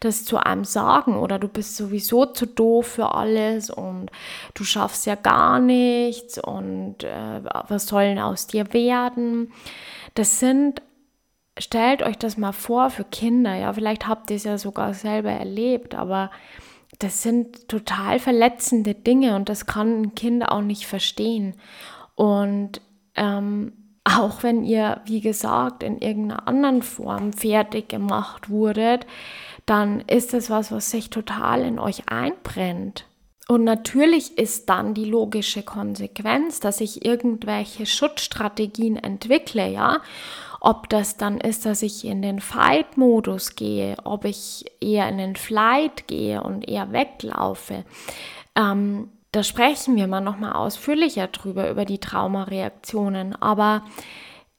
das 0.00 0.24
zu 0.24 0.38
einem 0.38 0.64
sagen 0.64 1.18
oder 1.18 1.38
du 1.38 1.48
bist 1.48 1.76
sowieso 1.76 2.24
zu 2.24 2.46
doof 2.46 2.86
für 2.86 3.14
alles 3.14 3.68
und 3.68 4.10
du 4.54 4.64
schaffst 4.64 5.04
ja 5.04 5.16
gar 5.16 5.60
nichts 5.60 6.38
und 6.38 7.04
äh, 7.04 7.42
was 7.68 7.88
soll 7.88 8.04
denn 8.04 8.18
aus 8.18 8.46
dir 8.46 8.72
werden, 8.72 9.52
das 10.14 10.40
sind, 10.40 10.80
stellt 11.58 12.02
euch 12.02 12.16
das 12.16 12.36
mal 12.36 12.52
vor 12.52 12.90
für 12.90 13.04
Kinder, 13.04 13.54
ja, 13.54 13.72
vielleicht 13.72 14.06
habt 14.06 14.30
ihr 14.30 14.36
es 14.36 14.44
ja 14.44 14.58
sogar 14.58 14.94
selber 14.94 15.30
erlebt, 15.30 15.94
aber 15.94 16.30
das 16.98 17.22
sind 17.22 17.68
total 17.68 18.18
verletzende 18.18 18.94
Dinge 18.94 19.36
und 19.36 19.48
das 19.48 19.66
kann 19.66 20.02
ein 20.02 20.14
Kind 20.14 20.48
auch 20.48 20.62
nicht 20.62 20.86
verstehen. 20.86 21.54
Und 22.14 22.80
ähm, 23.14 23.72
auch 24.04 24.42
wenn 24.42 24.64
ihr, 24.64 25.00
wie 25.04 25.20
gesagt, 25.20 25.82
in 25.82 25.98
irgendeiner 25.98 26.48
anderen 26.48 26.82
Form 26.82 27.32
fertig 27.32 27.88
gemacht 27.88 28.48
wurdet, 28.48 29.06
dann 29.66 30.00
ist 30.00 30.32
das 30.32 30.50
was, 30.50 30.72
was 30.72 30.90
sich 30.90 31.10
total 31.10 31.62
in 31.62 31.78
euch 31.78 32.08
einbrennt. 32.08 33.04
Und 33.48 33.64
natürlich 33.64 34.36
ist 34.36 34.68
dann 34.68 34.92
die 34.92 35.06
logische 35.06 35.62
Konsequenz, 35.62 36.60
dass 36.60 36.80
ich 36.80 37.04
irgendwelche 37.04 37.86
Schutzstrategien 37.86 38.96
entwickle, 38.96 39.70
ja. 39.70 40.00
Ob 40.68 40.90
das 40.90 41.16
dann 41.16 41.38
ist, 41.38 41.64
dass 41.64 41.80
ich 41.80 42.04
in 42.04 42.20
den 42.20 42.40
Fight-Modus 42.40 43.56
gehe, 43.56 43.96
ob 44.04 44.26
ich 44.26 44.66
eher 44.82 45.08
in 45.08 45.16
den 45.16 45.34
Flight 45.34 46.06
gehe 46.08 46.42
und 46.42 46.68
eher 46.68 46.92
weglaufe. 46.92 47.86
Ähm, 48.54 49.08
da 49.32 49.42
sprechen 49.42 49.96
wir 49.96 50.06
mal 50.08 50.20
nochmal 50.20 50.52
ausführlicher 50.52 51.28
drüber, 51.28 51.70
über 51.70 51.86
die 51.86 52.00
Traumareaktionen. 52.00 53.34
Aber 53.40 53.82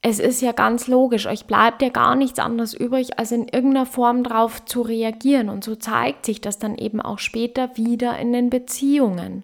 es 0.01 0.17
ist 0.17 0.41
ja 0.41 0.51
ganz 0.51 0.87
logisch, 0.87 1.27
euch 1.27 1.45
bleibt 1.45 1.83
ja 1.83 1.89
gar 1.89 2.15
nichts 2.15 2.39
anderes 2.39 2.73
übrig, 2.73 3.19
als 3.19 3.31
in 3.31 3.47
irgendeiner 3.47 3.85
Form 3.85 4.23
darauf 4.23 4.65
zu 4.65 4.81
reagieren. 4.81 5.47
Und 5.47 5.63
so 5.63 5.75
zeigt 5.75 6.25
sich 6.25 6.41
das 6.41 6.57
dann 6.57 6.75
eben 6.75 7.01
auch 7.01 7.19
später 7.19 7.77
wieder 7.77 8.17
in 8.17 8.33
den 8.33 8.49
Beziehungen. 8.49 9.43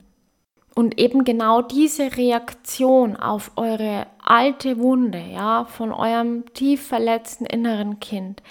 Und 0.75 0.99
eben 0.99 1.23
genau 1.23 1.61
diese 1.61 2.17
Reaktion 2.17 3.15
auf 3.15 3.51
eure 3.55 4.07
alte 4.21 4.77
Wunde, 4.77 5.23
ja, 5.33 5.63
von 5.65 5.93
eurem 5.93 6.43
tief 6.53 6.85
verletzten 6.85 7.45
inneren 7.45 8.01
Kind, 8.01 8.43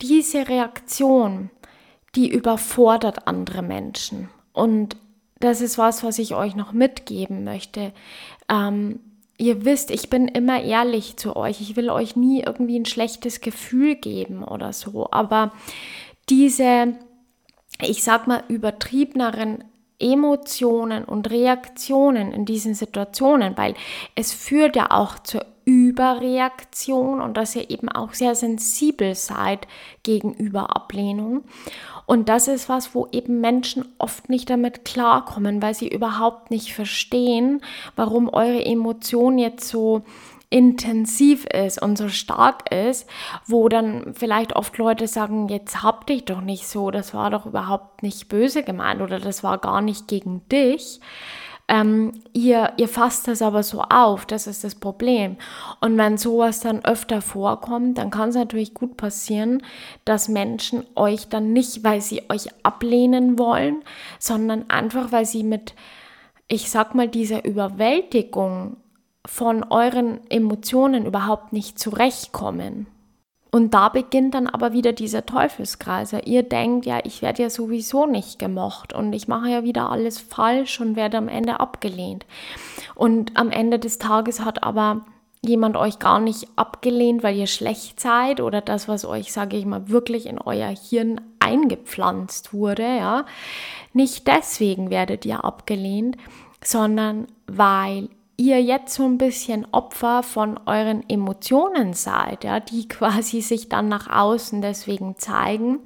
diese 0.00 0.48
Reaktion, 0.48 1.50
die 2.14 2.28
überfordert 2.28 3.26
andere 3.26 3.62
Menschen. 3.62 4.28
Und 4.52 4.96
das 5.40 5.60
ist 5.60 5.78
was, 5.78 6.04
was 6.04 6.20
ich 6.20 6.34
euch 6.34 6.54
noch 6.54 6.72
mitgeben 6.72 7.42
möchte. 7.42 7.92
Ähm, 8.48 9.00
ihr 9.36 9.64
wisst, 9.64 9.90
ich 9.90 10.10
bin 10.10 10.28
immer 10.28 10.62
ehrlich 10.62 11.16
zu 11.16 11.36
euch. 11.36 11.60
Ich 11.60 11.76
will 11.76 11.90
euch 11.90 12.16
nie 12.16 12.42
irgendwie 12.42 12.78
ein 12.78 12.86
schlechtes 12.86 13.40
Gefühl 13.40 13.96
geben 13.96 14.44
oder 14.44 14.72
so. 14.72 15.08
Aber 15.10 15.52
diese, 16.28 16.94
ich 17.80 18.02
sag 18.02 18.26
mal, 18.26 18.42
übertriebeneren 18.48 19.64
Emotionen 20.00 21.04
und 21.04 21.30
Reaktionen 21.30 22.32
in 22.32 22.44
diesen 22.44 22.74
Situationen, 22.74 23.56
weil 23.56 23.74
es 24.14 24.32
führt 24.32 24.76
ja 24.76 24.90
auch 24.90 25.18
zur 25.18 25.44
Überreaktion 25.64 27.20
und 27.20 27.36
dass 27.36 27.54
ihr 27.54 27.68
eben 27.68 27.90
auch 27.90 28.14
sehr 28.14 28.34
sensibel 28.34 29.14
seid 29.14 29.68
gegenüber 30.02 30.74
Ablehnung. 30.74 31.44
Und 32.06 32.30
das 32.30 32.48
ist 32.48 32.70
was, 32.70 32.94
wo 32.94 33.06
eben 33.12 33.42
Menschen 33.42 33.84
oft 33.98 34.30
nicht 34.30 34.48
damit 34.48 34.86
klarkommen, 34.86 35.60
weil 35.60 35.74
sie 35.74 35.88
überhaupt 35.88 36.50
nicht 36.50 36.72
verstehen, 36.72 37.60
warum 37.96 38.30
eure 38.30 38.64
Emotion 38.64 39.36
jetzt 39.36 39.68
so 39.68 40.04
intensiv 40.50 41.44
ist 41.46 41.80
und 41.80 41.98
so 41.98 42.08
stark 42.08 42.72
ist, 42.72 43.08
wo 43.46 43.68
dann 43.68 44.14
vielleicht 44.14 44.56
oft 44.56 44.78
Leute 44.78 45.06
sagen, 45.06 45.48
jetzt 45.48 45.82
hab 45.82 46.06
dich 46.06 46.24
doch 46.24 46.40
nicht 46.40 46.66
so, 46.66 46.90
das 46.90 47.12
war 47.12 47.30
doch 47.30 47.44
überhaupt 47.44 48.02
nicht 48.02 48.28
böse 48.28 48.62
gemeint 48.62 49.02
oder 49.02 49.18
das 49.18 49.44
war 49.44 49.58
gar 49.58 49.82
nicht 49.82 50.08
gegen 50.08 50.48
dich. 50.48 51.00
Ähm, 51.70 52.22
ihr, 52.32 52.72
ihr 52.78 52.88
fasst 52.88 53.28
das 53.28 53.42
aber 53.42 53.62
so 53.62 53.82
auf, 53.82 54.24
das 54.24 54.46
ist 54.46 54.64
das 54.64 54.74
Problem. 54.74 55.36
Und 55.82 55.98
wenn 55.98 56.16
sowas 56.16 56.60
dann 56.60 56.82
öfter 56.82 57.20
vorkommt, 57.20 57.98
dann 57.98 58.08
kann 58.08 58.30
es 58.30 58.36
natürlich 58.36 58.72
gut 58.72 58.96
passieren, 58.96 59.62
dass 60.06 60.28
Menschen 60.28 60.86
euch 60.94 61.28
dann 61.28 61.52
nicht, 61.52 61.84
weil 61.84 62.00
sie 62.00 62.22
euch 62.30 62.48
ablehnen 62.62 63.38
wollen, 63.38 63.82
sondern 64.18 64.70
einfach, 64.70 65.12
weil 65.12 65.26
sie 65.26 65.42
mit, 65.42 65.74
ich 66.46 66.70
sag 66.70 66.94
mal, 66.94 67.06
dieser 67.06 67.44
Überwältigung 67.44 68.78
von 69.28 69.62
euren 69.62 70.20
Emotionen 70.30 71.04
überhaupt 71.04 71.52
nicht 71.52 71.78
zurechtkommen. 71.78 72.86
Und 73.50 73.74
da 73.74 73.90
beginnt 73.90 74.34
dann 74.34 74.46
aber 74.46 74.72
wieder 74.72 74.92
dieser 74.92 75.26
Teufelskreis. 75.26 76.14
Ihr 76.24 76.42
denkt, 76.42 76.86
ja, 76.86 77.00
ich 77.04 77.20
werde 77.20 77.42
ja 77.42 77.50
sowieso 77.50 78.06
nicht 78.06 78.38
gemocht 78.38 78.94
und 78.94 79.12
ich 79.12 79.28
mache 79.28 79.50
ja 79.50 79.64
wieder 79.64 79.90
alles 79.90 80.18
falsch 80.18 80.80
und 80.80 80.96
werde 80.96 81.18
am 81.18 81.28
Ende 81.28 81.60
abgelehnt. 81.60 82.24
Und 82.94 83.36
am 83.36 83.50
Ende 83.50 83.78
des 83.78 83.98
Tages 83.98 84.44
hat 84.44 84.64
aber 84.64 85.02
jemand 85.42 85.76
euch 85.76 85.98
gar 85.98 86.20
nicht 86.20 86.48
abgelehnt, 86.56 87.22
weil 87.22 87.36
ihr 87.36 87.46
schlecht 87.46 88.00
seid 88.00 88.40
oder 88.40 88.62
das, 88.62 88.88
was 88.88 89.04
euch, 89.04 89.32
sage 89.32 89.58
ich 89.58 89.66
mal, 89.66 89.88
wirklich 89.90 90.26
in 90.26 90.38
euer 90.38 90.68
Hirn 90.68 91.20
eingepflanzt 91.38 92.54
wurde, 92.54 92.82
ja. 92.82 93.26
Nicht 93.92 94.26
deswegen 94.26 94.90
werdet 94.90 95.24
ihr 95.26 95.44
abgelehnt, 95.44 96.16
sondern 96.62 97.26
weil 97.46 98.08
ihr 98.38 98.62
jetzt 98.62 98.94
so 98.94 99.04
ein 99.04 99.18
bisschen 99.18 99.66
Opfer 99.72 100.22
von 100.22 100.58
euren 100.64 101.06
Emotionen 101.10 101.92
seid, 101.92 102.44
ja, 102.44 102.60
die 102.60 102.88
quasi 102.88 103.42
sich 103.42 103.68
dann 103.68 103.88
nach 103.88 104.08
außen 104.08 104.62
deswegen 104.62 105.18
zeigen, 105.18 105.80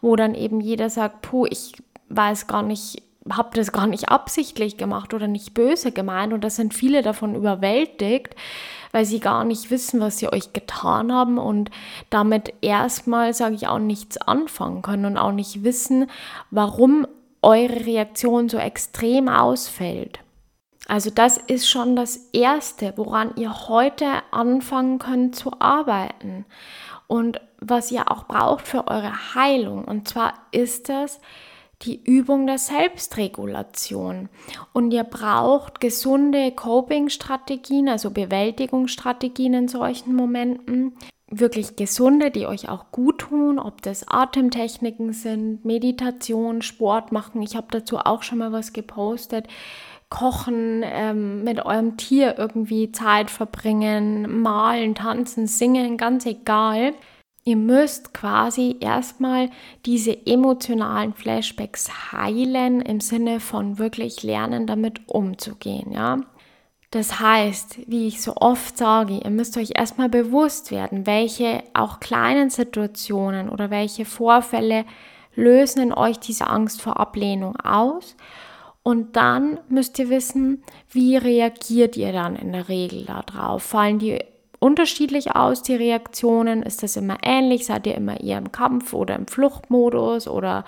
wo 0.00 0.16
dann 0.16 0.34
eben 0.34 0.60
jeder 0.60 0.90
sagt, 0.90 1.22
puh, 1.22 1.46
ich 1.48 1.74
weiß 2.08 2.48
gar 2.48 2.62
nicht, 2.62 3.02
habe 3.30 3.50
das 3.54 3.70
gar 3.70 3.86
nicht 3.86 4.08
absichtlich 4.08 4.78
gemacht 4.78 5.14
oder 5.14 5.28
nicht 5.28 5.52
böse 5.54 5.92
gemeint 5.92 6.32
und 6.32 6.42
da 6.42 6.50
sind 6.50 6.74
viele 6.74 7.02
davon 7.02 7.34
überwältigt, 7.34 8.34
weil 8.92 9.04
sie 9.04 9.20
gar 9.20 9.44
nicht 9.44 9.70
wissen, 9.70 10.00
was 10.00 10.18
sie 10.18 10.32
euch 10.32 10.54
getan 10.54 11.12
haben 11.12 11.38
und 11.38 11.70
damit 12.08 12.54
erstmal, 12.62 13.34
sage 13.34 13.54
ich, 13.54 13.68
auch 13.68 13.78
nichts 13.78 14.16
anfangen 14.16 14.80
können 14.82 15.04
und 15.04 15.18
auch 15.18 15.32
nicht 15.32 15.62
wissen, 15.62 16.10
warum 16.50 17.06
eure 17.42 17.86
Reaktion 17.86 18.48
so 18.48 18.56
extrem 18.56 19.28
ausfällt. 19.28 20.20
Also 20.90 21.10
das 21.10 21.36
ist 21.36 21.70
schon 21.70 21.94
das 21.94 22.16
Erste, 22.32 22.94
woran 22.96 23.36
ihr 23.36 23.68
heute 23.68 24.06
anfangen 24.32 24.98
könnt 24.98 25.36
zu 25.36 25.52
arbeiten 25.60 26.46
und 27.06 27.40
was 27.60 27.92
ihr 27.92 28.10
auch 28.10 28.24
braucht 28.24 28.66
für 28.66 28.88
eure 28.88 29.36
Heilung. 29.36 29.84
Und 29.84 30.08
zwar 30.08 30.34
ist 30.50 30.88
das 30.88 31.20
die 31.82 32.02
Übung 32.02 32.48
der 32.48 32.58
Selbstregulation. 32.58 34.30
Und 34.72 34.90
ihr 34.90 35.04
braucht 35.04 35.80
gesunde 35.80 36.50
Coping-Strategien, 36.50 37.88
also 37.88 38.10
Bewältigungsstrategien 38.10 39.54
in 39.54 39.68
solchen 39.68 40.12
Momenten. 40.16 40.96
Wirklich 41.28 41.76
gesunde, 41.76 42.32
die 42.32 42.48
euch 42.48 42.68
auch 42.68 42.90
gut 42.90 43.18
tun, 43.20 43.60
ob 43.60 43.80
das 43.82 44.08
Atemtechniken 44.08 45.12
sind, 45.12 45.64
Meditation, 45.64 46.62
Sport 46.62 47.12
machen. 47.12 47.42
Ich 47.42 47.54
habe 47.54 47.68
dazu 47.70 47.98
auch 47.98 48.24
schon 48.24 48.38
mal 48.38 48.50
was 48.50 48.72
gepostet 48.72 49.46
kochen, 50.10 50.82
ähm, 50.84 51.44
mit 51.44 51.64
eurem 51.64 51.96
Tier 51.96 52.36
irgendwie 52.36 52.92
Zeit 52.92 53.30
verbringen, 53.30 54.42
malen, 54.42 54.94
tanzen, 54.94 55.46
singen, 55.46 55.96
ganz 55.96 56.26
egal. 56.26 56.92
Ihr 57.44 57.56
müsst 57.56 58.12
quasi 58.12 58.76
erstmal 58.80 59.48
diese 59.86 60.26
emotionalen 60.26 61.14
Flashbacks 61.14 62.12
heilen 62.12 62.82
im 62.82 63.00
Sinne 63.00 63.40
von 63.40 63.78
wirklich 63.78 64.22
lernen, 64.22 64.66
damit 64.66 65.08
umzugehen, 65.08 65.92
ja. 65.92 66.20
Das 66.90 67.20
heißt, 67.20 67.88
wie 67.88 68.08
ich 68.08 68.20
so 68.20 68.34
oft 68.36 68.76
sage, 68.76 69.20
ihr 69.22 69.30
müsst 69.30 69.56
euch 69.56 69.70
erstmal 69.76 70.08
bewusst 70.08 70.72
werden, 70.72 71.06
welche 71.06 71.62
auch 71.72 72.00
kleinen 72.00 72.50
Situationen 72.50 73.48
oder 73.48 73.70
welche 73.70 74.04
Vorfälle 74.04 74.84
lösen 75.36 75.80
in 75.82 75.92
euch 75.92 76.18
diese 76.18 76.48
Angst 76.48 76.82
vor 76.82 76.98
Ablehnung 76.98 77.56
aus 77.60 78.16
und 78.82 79.16
dann 79.16 79.60
müsst 79.68 79.98
ihr 79.98 80.08
wissen, 80.08 80.62
wie 80.88 81.16
reagiert 81.16 81.96
ihr 81.96 82.12
dann 82.12 82.36
in 82.36 82.52
der 82.52 82.68
Regel 82.68 83.04
darauf? 83.04 83.62
Fallen 83.62 83.98
die 83.98 84.18
unterschiedlich 84.58 85.34
aus, 85.34 85.62
die 85.62 85.74
Reaktionen? 85.74 86.62
Ist 86.62 86.82
das 86.82 86.96
immer 86.96 87.18
ähnlich? 87.22 87.66
Seid 87.66 87.86
ihr 87.86 87.94
immer 87.94 88.20
eher 88.20 88.38
im 88.38 88.52
Kampf 88.52 88.94
oder 88.94 89.16
im 89.16 89.26
Fluchtmodus 89.26 90.28
oder 90.28 90.64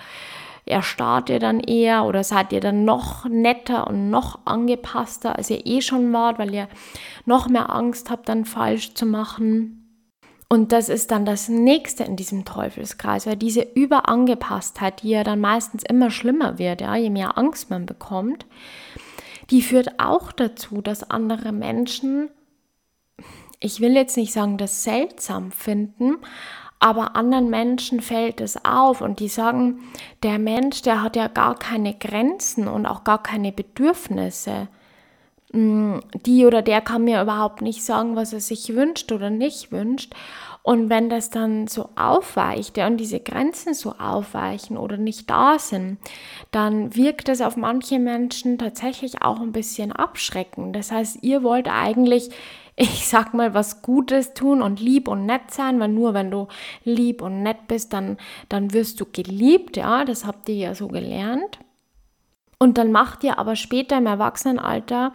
erstarrt 0.65 1.29
ihr 1.29 1.39
dann 1.39 1.59
eher 1.59 2.05
oder 2.05 2.23
seid 2.23 2.53
ihr 2.53 2.61
dann 2.61 2.85
noch 2.85 3.25
netter 3.25 3.87
und 3.87 4.09
noch 4.09 4.39
angepasster, 4.45 5.35
als 5.35 5.49
ihr 5.49 5.65
eh 5.65 5.81
schon 5.81 6.13
wart, 6.13 6.39
weil 6.39 6.53
ihr 6.53 6.67
noch 7.25 7.49
mehr 7.49 7.73
Angst 7.73 8.09
habt, 8.09 8.29
dann 8.29 8.45
falsch 8.45 8.93
zu 8.93 9.05
machen? 9.05 9.82
Und 10.49 10.71
das 10.71 10.89
ist 10.89 11.11
dann 11.11 11.25
das 11.25 11.49
nächste 11.49 12.03
in 12.03 12.15
diesem 12.15 12.45
Teufelskreis, 12.45 13.25
weil 13.25 13.37
diese 13.37 13.61
Überangepasstheit, 13.61 15.01
die 15.01 15.09
ja 15.09 15.23
dann 15.23 15.39
meistens 15.39 15.83
immer 15.83 16.11
schlimmer 16.11 16.59
wird, 16.59 16.81
ja, 16.81 16.95
je 16.95 17.09
mehr 17.09 17.37
Angst 17.37 17.69
man 17.69 17.85
bekommt, 17.85 18.45
die 19.49 19.61
führt 19.61 19.99
auch 19.99 20.31
dazu, 20.31 20.81
dass 20.81 21.09
andere 21.09 21.51
Menschen, 21.51 22.29
ich 23.59 23.81
will 23.81 23.93
jetzt 23.93 24.17
nicht 24.17 24.33
sagen, 24.33 24.57
das 24.57 24.83
seltsam 24.83 25.51
finden, 25.51 26.17
aber 26.79 27.15
anderen 27.15 27.49
Menschen 27.49 28.01
fällt 28.01 28.41
es 28.41 28.65
auf 28.65 28.99
und 28.99 29.21
die 29.21 29.29
sagen, 29.29 29.79
der 30.21 30.37
Mensch, 30.37 30.81
der 30.81 31.01
hat 31.01 31.15
ja 31.15 31.29
gar 31.29 31.55
keine 31.55 31.93
Grenzen 31.93 32.67
und 32.67 32.85
auch 32.85 33.05
gar 33.05 33.23
keine 33.23 33.53
Bedürfnisse. 33.53 34.67
Mm, 35.53 35.99
die 36.25 36.45
oder 36.45 36.61
der 36.61 36.81
kann 36.81 37.03
mir 37.03 37.21
überhaupt 37.21 37.61
nicht 37.61 37.83
sagen, 37.83 38.15
was 38.15 38.33
er 38.33 38.39
sich 38.39 38.75
wünscht 38.75 39.11
oder 39.11 39.29
nicht 39.29 39.71
wünscht. 39.71 40.13
Und 40.63 40.89
wenn 40.89 41.09
das 41.09 41.29
dann 41.29 41.67
so 41.67 41.89
aufweicht 41.95 42.77
ja, 42.77 42.87
und 42.87 42.97
diese 42.97 43.19
Grenzen 43.19 43.73
so 43.73 43.95
aufweichen 43.99 44.77
oder 44.77 44.97
nicht 44.97 45.29
da 45.29 45.59
sind, 45.59 45.97
dann 46.51 46.95
wirkt 46.95 47.27
das 47.27 47.41
auf 47.41 47.57
manche 47.57 47.99
Menschen 47.99 48.57
tatsächlich 48.57 49.21
auch 49.21 49.41
ein 49.41 49.51
bisschen 49.51 49.91
abschreckend. 49.91 50.75
Das 50.75 50.91
heißt, 50.91 51.19
ihr 51.21 51.43
wollt 51.43 51.67
eigentlich 51.69 52.29
ich 52.75 53.07
sag 53.07 53.33
mal, 53.33 53.53
was 53.53 53.81
Gutes 53.81 54.33
tun 54.33 54.61
und 54.61 54.79
lieb 54.79 55.07
und 55.07 55.25
nett 55.25 55.51
sein, 55.51 55.79
weil 55.79 55.89
nur 55.89 56.13
wenn 56.13 56.31
du 56.31 56.47
lieb 56.83 57.21
und 57.21 57.43
nett 57.43 57.67
bist, 57.67 57.93
dann, 57.93 58.17
dann 58.49 58.73
wirst 58.73 58.99
du 58.99 59.05
geliebt, 59.05 59.77
ja, 59.77 60.05
das 60.05 60.25
habt 60.25 60.49
ihr 60.49 60.55
ja 60.55 60.75
so 60.75 60.87
gelernt. 60.87 61.59
Und 62.63 62.77
dann 62.77 62.93
macht 62.93 63.25
ihr 63.25 63.39
aber 63.39 63.57
später 63.57 63.97
im 63.97 64.05
Erwachsenenalter 64.05 65.11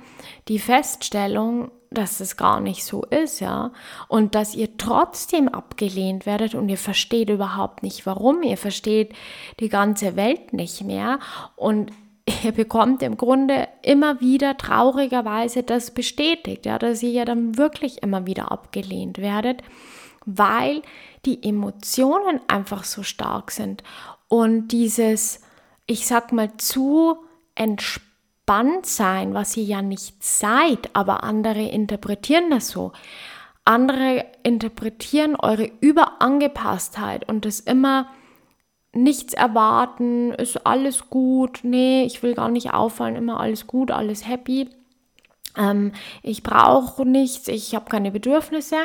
die 0.49 0.59
Feststellung, 0.59 1.71
dass 1.91 2.21
es 2.21 2.37
gar 2.37 2.61
nicht 2.61 2.85
so 2.85 3.05
ist, 3.05 3.41
ja, 3.41 3.73
und 4.07 4.35
dass 4.35 4.55
ihr 4.55 4.77
trotzdem 4.77 5.49
abgelehnt 5.49 6.27
werdet 6.27 6.55
und 6.55 6.69
ihr 6.69 6.77
versteht 6.77 7.31
überhaupt 7.31 7.83
nicht 7.83 8.05
warum, 8.05 8.43
ihr 8.43 8.59
versteht 8.59 9.15
die 9.61 9.71
ganze 9.71 10.15
Welt 10.15 10.53
nicht 10.53 10.85
mehr. 10.85 11.21
Und 11.57 11.91
ihr 12.45 12.53
bekommt 12.53 13.03
im 13.03 13.17
Grunde 13.17 13.67
immer 13.81 14.21
wieder 14.21 14.59
traurigerweise 14.59 15.63
das 15.63 15.93
bestätigt, 15.93 16.67
ja, 16.67 16.79
dass 16.79 17.03
ihr 17.03 17.13
ja 17.13 17.25
dann 17.25 17.57
wirklich 17.57 18.03
immer 18.03 18.27
wieder 18.27 18.53
abgelehnt 18.53 19.17
werdet, 19.17 19.63
weil 20.27 20.83
die 21.25 21.43
Emotionen 21.49 22.43
einfach 22.47 22.85
so 22.85 23.03
stark 23.03 23.53
sind. 23.53 23.83
Und 24.29 24.69
dieses, 24.69 25.41
ich 25.87 26.07
sag 26.07 26.31
mal, 26.33 26.55
zu 26.59 27.25
entspannt 27.59 28.87
sein, 28.87 29.35
was 29.35 29.57
ihr 29.57 29.65
ja 29.65 29.83
nicht 29.83 30.23
seid, 30.23 30.91
aber 30.95 31.23
andere 31.25 31.63
interpretieren 31.63 32.51
das 32.51 32.69
so. 32.69 32.93
Andere 33.65 34.25
interpretieren 34.43 35.37
eure 35.37 35.71
Überangepasstheit 35.81 37.29
und 37.29 37.45
das 37.45 37.61
immer 37.61 38.09
nichts 38.93 39.35
erwarten, 39.35 40.33
ist 40.33 40.67
alles 40.67 41.11
gut, 41.11 41.61
nee, 41.63 42.05
ich 42.05 42.23
will 42.23 42.35
gar 42.35 42.49
nicht 42.49 42.73
auffallen, 42.73 43.17
immer 43.17 43.39
alles 43.41 43.67
gut, 43.67 43.91
alles 43.91 44.27
happy, 44.27 44.71
ähm, 45.59 45.93
ich 46.23 46.43
brauche 46.43 47.05
nichts, 47.05 47.49
ich 47.49 47.75
habe 47.75 47.91
keine 47.91 48.11
Bedürfnisse. 48.11 48.77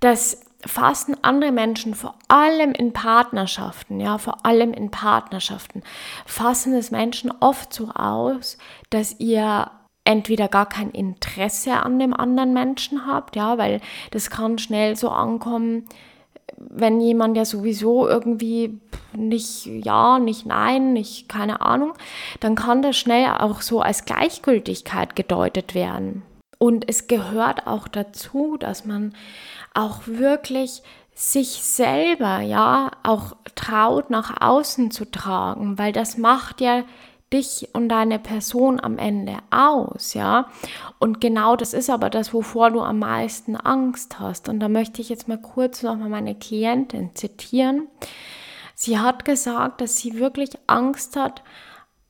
Das 0.00 0.42
fassen 0.66 1.16
andere 1.22 1.52
Menschen 1.52 1.94
vor 1.94 2.14
allem 2.26 2.72
in 2.72 2.92
Partnerschaften, 2.92 4.00
ja, 4.00 4.18
vor 4.18 4.44
allem 4.44 4.72
in 4.72 4.90
Partnerschaften, 4.90 5.82
fassen 6.26 6.74
es 6.74 6.90
Menschen 6.90 7.32
oft 7.40 7.72
so 7.72 7.90
aus, 7.90 8.58
dass 8.90 9.20
ihr 9.20 9.70
entweder 10.04 10.48
gar 10.48 10.66
kein 10.66 10.90
Interesse 10.90 11.74
an 11.74 11.98
dem 11.98 12.14
anderen 12.14 12.54
Menschen 12.54 13.06
habt, 13.06 13.36
ja, 13.36 13.58
weil 13.58 13.80
das 14.10 14.30
kann 14.30 14.58
schnell 14.58 14.96
so 14.96 15.10
ankommen, 15.10 15.84
wenn 16.56 17.00
jemand 17.00 17.36
ja 17.36 17.44
sowieso 17.44 18.08
irgendwie 18.08 18.80
nicht 19.14 19.66
ja, 19.66 20.18
nicht 20.18 20.46
nein, 20.46 20.92
nicht 20.92 21.28
keine 21.28 21.60
Ahnung, 21.60 21.92
dann 22.40 22.54
kann 22.54 22.82
das 22.82 22.96
schnell 22.96 23.26
auch 23.26 23.60
so 23.60 23.80
als 23.80 24.06
Gleichgültigkeit 24.06 25.14
gedeutet 25.14 25.74
werden. 25.74 26.22
Und 26.58 26.88
es 26.88 27.06
gehört 27.06 27.66
auch 27.66 27.86
dazu, 27.88 28.56
dass 28.58 28.84
man 28.84 29.14
auch 29.74 30.06
wirklich 30.06 30.82
sich 31.14 31.62
selber 31.62 32.40
ja 32.40 32.90
auch 33.02 33.36
traut 33.54 34.10
nach 34.10 34.40
außen 34.40 34.90
zu 34.90 35.04
tragen, 35.04 35.78
weil 35.78 35.92
das 35.92 36.16
macht 36.16 36.60
ja 36.60 36.84
dich 37.32 37.68
und 37.72 37.88
deine 37.88 38.18
Person 38.18 38.80
am 38.80 38.98
Ende 38.98 39.36
aus, 39.50 40.14
ja. 40.14 40.48
Und 40.98 41.20
genau 41.20 41.56
das 41.56 41.74
ist 41.74 41.90
aber 41.90 42.08
das, 42.08 42.32
wovor 42.32 42.70
du 42.70 42.80
am 42.80 43.00
meisten 43.00 43.56
Angst 43.56 44.18
hast. 44.18 44.48
Und 44.48 44.60
da 44.60 44.68
möchte 44.68 45.02
ich 45.02 45.08
jetzt 45.08 45.28
mal 45.28 45.40
kurz 45.40 45.82
nochmal 45.82 46.08
meine 46.08 46.34
Klientin 46.34 47.14
zitieren. 47.14 47.88
Sie 48.74 48.98
hat 48.98 49.24
gesagt, 49.24 49.80
dass 49.80 49.98
sie 49.98 50.18
wirklich 50.18 50.50
Angst 50.66 51.16
hat, 51.16 51.42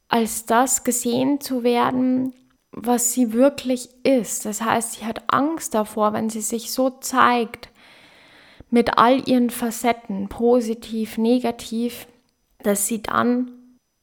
als 0.09 0.47
das 0.47 0.85
gesehen 0.85 1.41
zu 1.41 1.63
werden, 1.65 2.33
was 2.73 3.13
sie 3.13 3.33
wirklich 3.33 3.89
ist. 4.05 4.45
Das 4.45 4.61
heißt, 4.61 4.95
sie 4.95 5.07
hat 5.07 5.23
Angst 5.33 5.75
davor, 5.75 6.13
wenn 6.13 6.31
sie 6.31 6.41
sich 6.41 6.73
so 6.73 6.91
zeigt, 6.91 7.71
mit 8.71 8.99
all 8.99 9.29
ihren 9.29 9.51
Facetten, 9.51 10.29
positiv, 10.29 11.17
negativ, 11.17 12.07
dass 12.63 12.87
sie 12.87 13.03
dann 13.03 13.51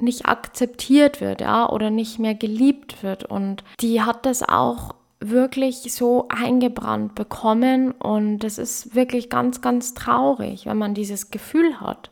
nicht 0.01 0.25
akzeptiert 0.25 1.21
wird, 1.21 1.41
ja, 1.41 1.69
oder 1.69 1.89
nicht 1.89 2.19
mehr 2.19 2.36
geliebt 2.36 3.04
wird. 3.04 3.23
Und 3.25 3.63
die 3.80 4.01
hat 4.01 4.25
das 4.25 4.43
auch 4.43 4.95
wirklich 5.19 5.93
so 5.93 6.28
eingebrannt 6.30 7.15
bekommen 7.15 7.91
und 7.91 8.39
das 8.39 8.58
ist 8.58 8.95
wirklich 8.95 9.30
ganz, 9.30 9.62
ganz 9.62 9.93
traurig, 9.93 10.65
wenn 10.65 10.78
man 10.78 10.93
dieses 10.93 11.32
Gefühl 11.32 11.80
hat. 11.80 12.12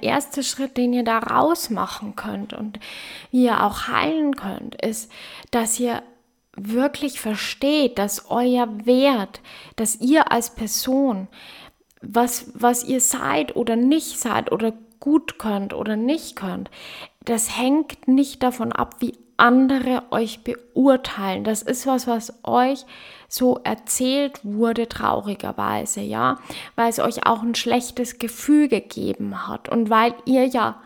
Erste 0.00 0.42
Schritt, 0.42 0.76
den 0.76 0.92
ihr 0.92 1.04
da 1.04 1.18
raus 1.18 1.70
machen 1.70 2.16
könnt 2.16 2.52
und 2.52 2.80
ihr 3.30 3.62
auch 3.64 3.88
heilen 3.88 4.34
könnt, 4.34 4.74
ist, 4.82 5.10
dass 5.50 5.78
ihr 5.78 6.02
wirklich 6.56 7.20
versteht, 7.20 7.98
dass 7.98 8.30
euer 8.30 8.68
Wert, 8.86 9.40
dass 9.76 10.00
ihr 10.00 10.30
als 10.30 10.54
Person, 10.54 11.28
was, 12.02 12.50
was 12.54 12.84
ihr 12.84 13.00
seid 13.00 13.56
oder 13.56 13.76
nicht 13.76 14.18
seid 14.18 14.52
oder 14.52 14.72
gut 15.00 15.38
könnt 15.38 15.74
oder 15.74 15.96
nicht 15.96 16.36
könnt, 16.36 16.70
das 17.24 17.56
hängt 17.56 18.08
nicht 18.08 18.42
davon 18.42 18.72
ab, 18.72 18.96
wie 19.00 19.16
andere 19.36 20.02
euch 20.10 20.44
beurteilen. 20.44 21.44
Das 21.44 21.62
ist 21.62 21.86
was, 21.86 22.06
was 22.06 22.32
euch 22.44 22.84
so 23.28 23.58
erzählt 23.64 24.40
wurde, 24.42 24.88
traurigerweise, 24.88 26.00
ja, 26.00 26.38
weil 26.76 26.88
es 26.90 27.00
euch 27.00 27.26
auch 27.26 27.42
ein 27.42 27.54
schlechtes 27.54 28.18
Gefühl 28.18 28.68
gegeben 28.68 29.48
hat 29.48 29.68
und 29.68 29.90
weil 29.90 30.14
ihr 30.24 30.46
ja 30.46 30.80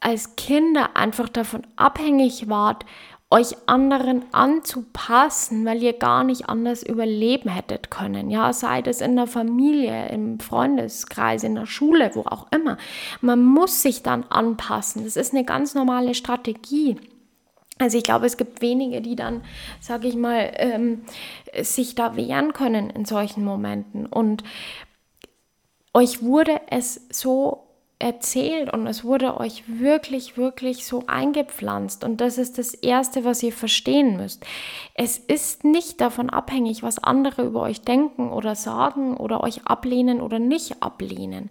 als 0.00 0.36
Kinder 0.36 0.96
einfach 0.96 1.28
davon 1.28 1.66
abhängig 1.76 2.48
wart, 2.48 2.84
euch 3.30 3.56
anderen 3.66 4.22
anzupassen, 4.32 5.64
weil 5.64 5.82
ihr 5.82 5.94
gar 5.94 6.22
nicht 6.22 6.48
anders 6.48 6.84
überleben 6.84 7.48
hättet 7.48 7.90
können. 7.90 8.30
Ja, 8.30 8.52
sei 8.52 8.80
das 8.80 9.00
in 9.00 9.16
der 9.16 9.26
Familie, 9.26 10.08
im 10.10 10.38
Freundeskreis, 10.38 11.42
in 11.42 11.56
der 11.56 11.66
Schule, 11.66 12.12
wo 12.14 12.20
auch 12.20 12.46
immer. 12.52 12.76
Man 13.20 13.42
muss 13.42 13.82
sich 13.82 14.04
dann 14.04 14.24
anpassen. 14.24 15.02
Das 15.02 15.16
ist 15.16 15.32
eine 15.32 15.44
ganz 15.44 15.74
normale 15.74 16.14
Strategie. 16.14 16.96
Also 17.78 17.98
ich 17.98 18.04
glaube, 18.04 18.26
es 18.26 18.36
gibt 18.36 18.62
wenige, 18.62 19.00
die 19.00 19.16
dann, 19.16 19.42
sage 19.80 20.06
ich 20.06 20.14
mal, 20.14 20.52
ähm, 20.56 21.02
sich 21.60 21.94
da 21.94 22.16
wehren 22.16 22.52
können 22.52 22.90
in 22.90 23.04
solchen 23.04 23.44
Momenten. 23.44 24.06
Und 24.06 24.44
euch 25.92 26.22
wurde 26.22 26.60
es 26.70 27.06
so 27.10 27.64
erzählt 27.98 28.72
und 28.72 28.86
es 28.86 29.04
wurde 29.04 29.38
euch 29.40 29.64
wirklich, 29.66 30.36
wirklich 30.36 30.86
so 30.86 31.04
eingepflanzt. 31.06 32.04
Und 32.04 32.20
das 32.20 32.38
ist 32.38 32.58
das 32.58 32.74
Erste, 32.74 33.24
was 33.24 33.42
ihr 33.42 33.52
verstehen 33.52 34.16
müsst. 34.16 34.44
Es 34.94 35.18
ist 35.18 35.64
nicht 35.64 36.00
davon 36.00 36.28
abhängig, 36.28 36.82
was 36.82 37.02
andere 37.02 37.44
über 37.44 37.62
euch 37.62 37.80
denken 37.80 38.30
oder 38.30 38.56
sagen 38.56 39.16
oder 39.16 39.42
euch 39.42 39.66
ablehnen 39.66 40.20
oder 40.20 40.38
nicht 40.38 40.82
ablehnen. 40.82 41.50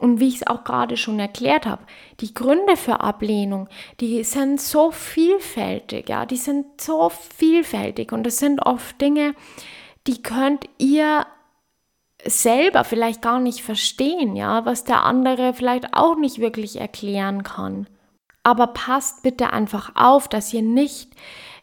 Und 0.00 0.18
wie 0.18 0.28
ich 0.28 0.36
es 0.36 0.46
auch 0.46 0.64
gerade 0.64 0.96
schon 0.96 1.20
erklärt 1.20 1.66
habe, 1.66 1.82
die 2.20 2.32
Gründe 2.32 2.78
für 2.78 3.00
Ablehnung, 3.00 3.68
die 4.00 4.24
sind 4.24 4.58
so 4.58 4.90
vielfältig, 4.90 6.08
ja, 6.08 6.24
die 6.24 6.38
sind 6.38 6.80
so 6.80 7.10
vielfältig 7.10 8.10
und 8.10 8.26
es 8.26 8.38
sind 8.38 8.64
oft 8.64 8.98
Dinge, 8.98 9.34
die 10.06 10.22
könnt 10.22 10.64
ihr 10.78 11.26
selber 12.24 12.84
vielleicht 12.84 13.20
gar 13.20 13.40
nicht 13.40 13.62
verstehen, 13.62 14.36
ja, 14.36 14.64
was 14.64 14.84
der 14.84 15.04
andere 15.04 15.52
vielleicht 15.52 15.92
auch 15.92 16.16
nicht 16.16 16.38
wirklich 16.38 16.80
erklären 16.80 17.42
kann. 17.42 17.86
Aber 18.42 18.68
passt 18.68 19.22
bitte 19.22 19.52
einfach 19.52 19.92
auf, 19.96 20.28
dass 20.28 20.52
ihr 20.54 20.62
nicht 20.62 21.12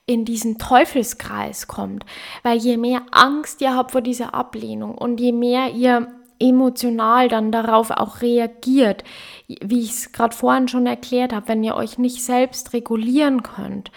in 0.06 0.26
diesen 0.26 0.60
Teufelskreis 0.60 1.68
kommt. 1.68 2.06
Weil 2.44 2.60
je 2.60 2.78
mehr 2.78 3.02
Angst 3.12 3.62
ihr 3.62 3.76
habt 3.76 3.92
vor 3.92 4.02
dieser 4.02 4.34
Ablehnung 4.34 4.96
und 4.96 5.20
je 5.20 5.32
mehr 5.32 5.72
ihr 5.72 6.08
emotional 6.40 7.28
dann 7.28 7.52
darauf 7.52 7.92
auch 7.92 8.22
reagiert, 8.22 9.04
wie 9.48 9.82
ich 9.82 9.92
es 9.92 10.12
gerade 10.12 10.36
vorhin 10.36 10.68
schon 10.68 10.86
erklärt 10.86 11.34
habe, 11.34 11.48
wenn 11.48 11.64
ihr 11.64 11.76
euch 11.76 11.98
nicht 11.98 12.24
selbst 12.24 12.74
regulieren 12.74 13.44
könnt, 13.44 13.92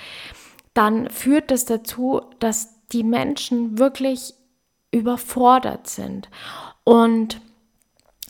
dann 0.74 1.10
führt 1.10 1.50
das 1.50 1.64
dazu, 1.64 2.22
dass 2.38 2.74
die 2.92 3.04
Menschen 3.04 3.78
wirklich 3.78 4.34
überfordert 4.92 5.88
sind. 5.88 6.28
Und 6.84 7.40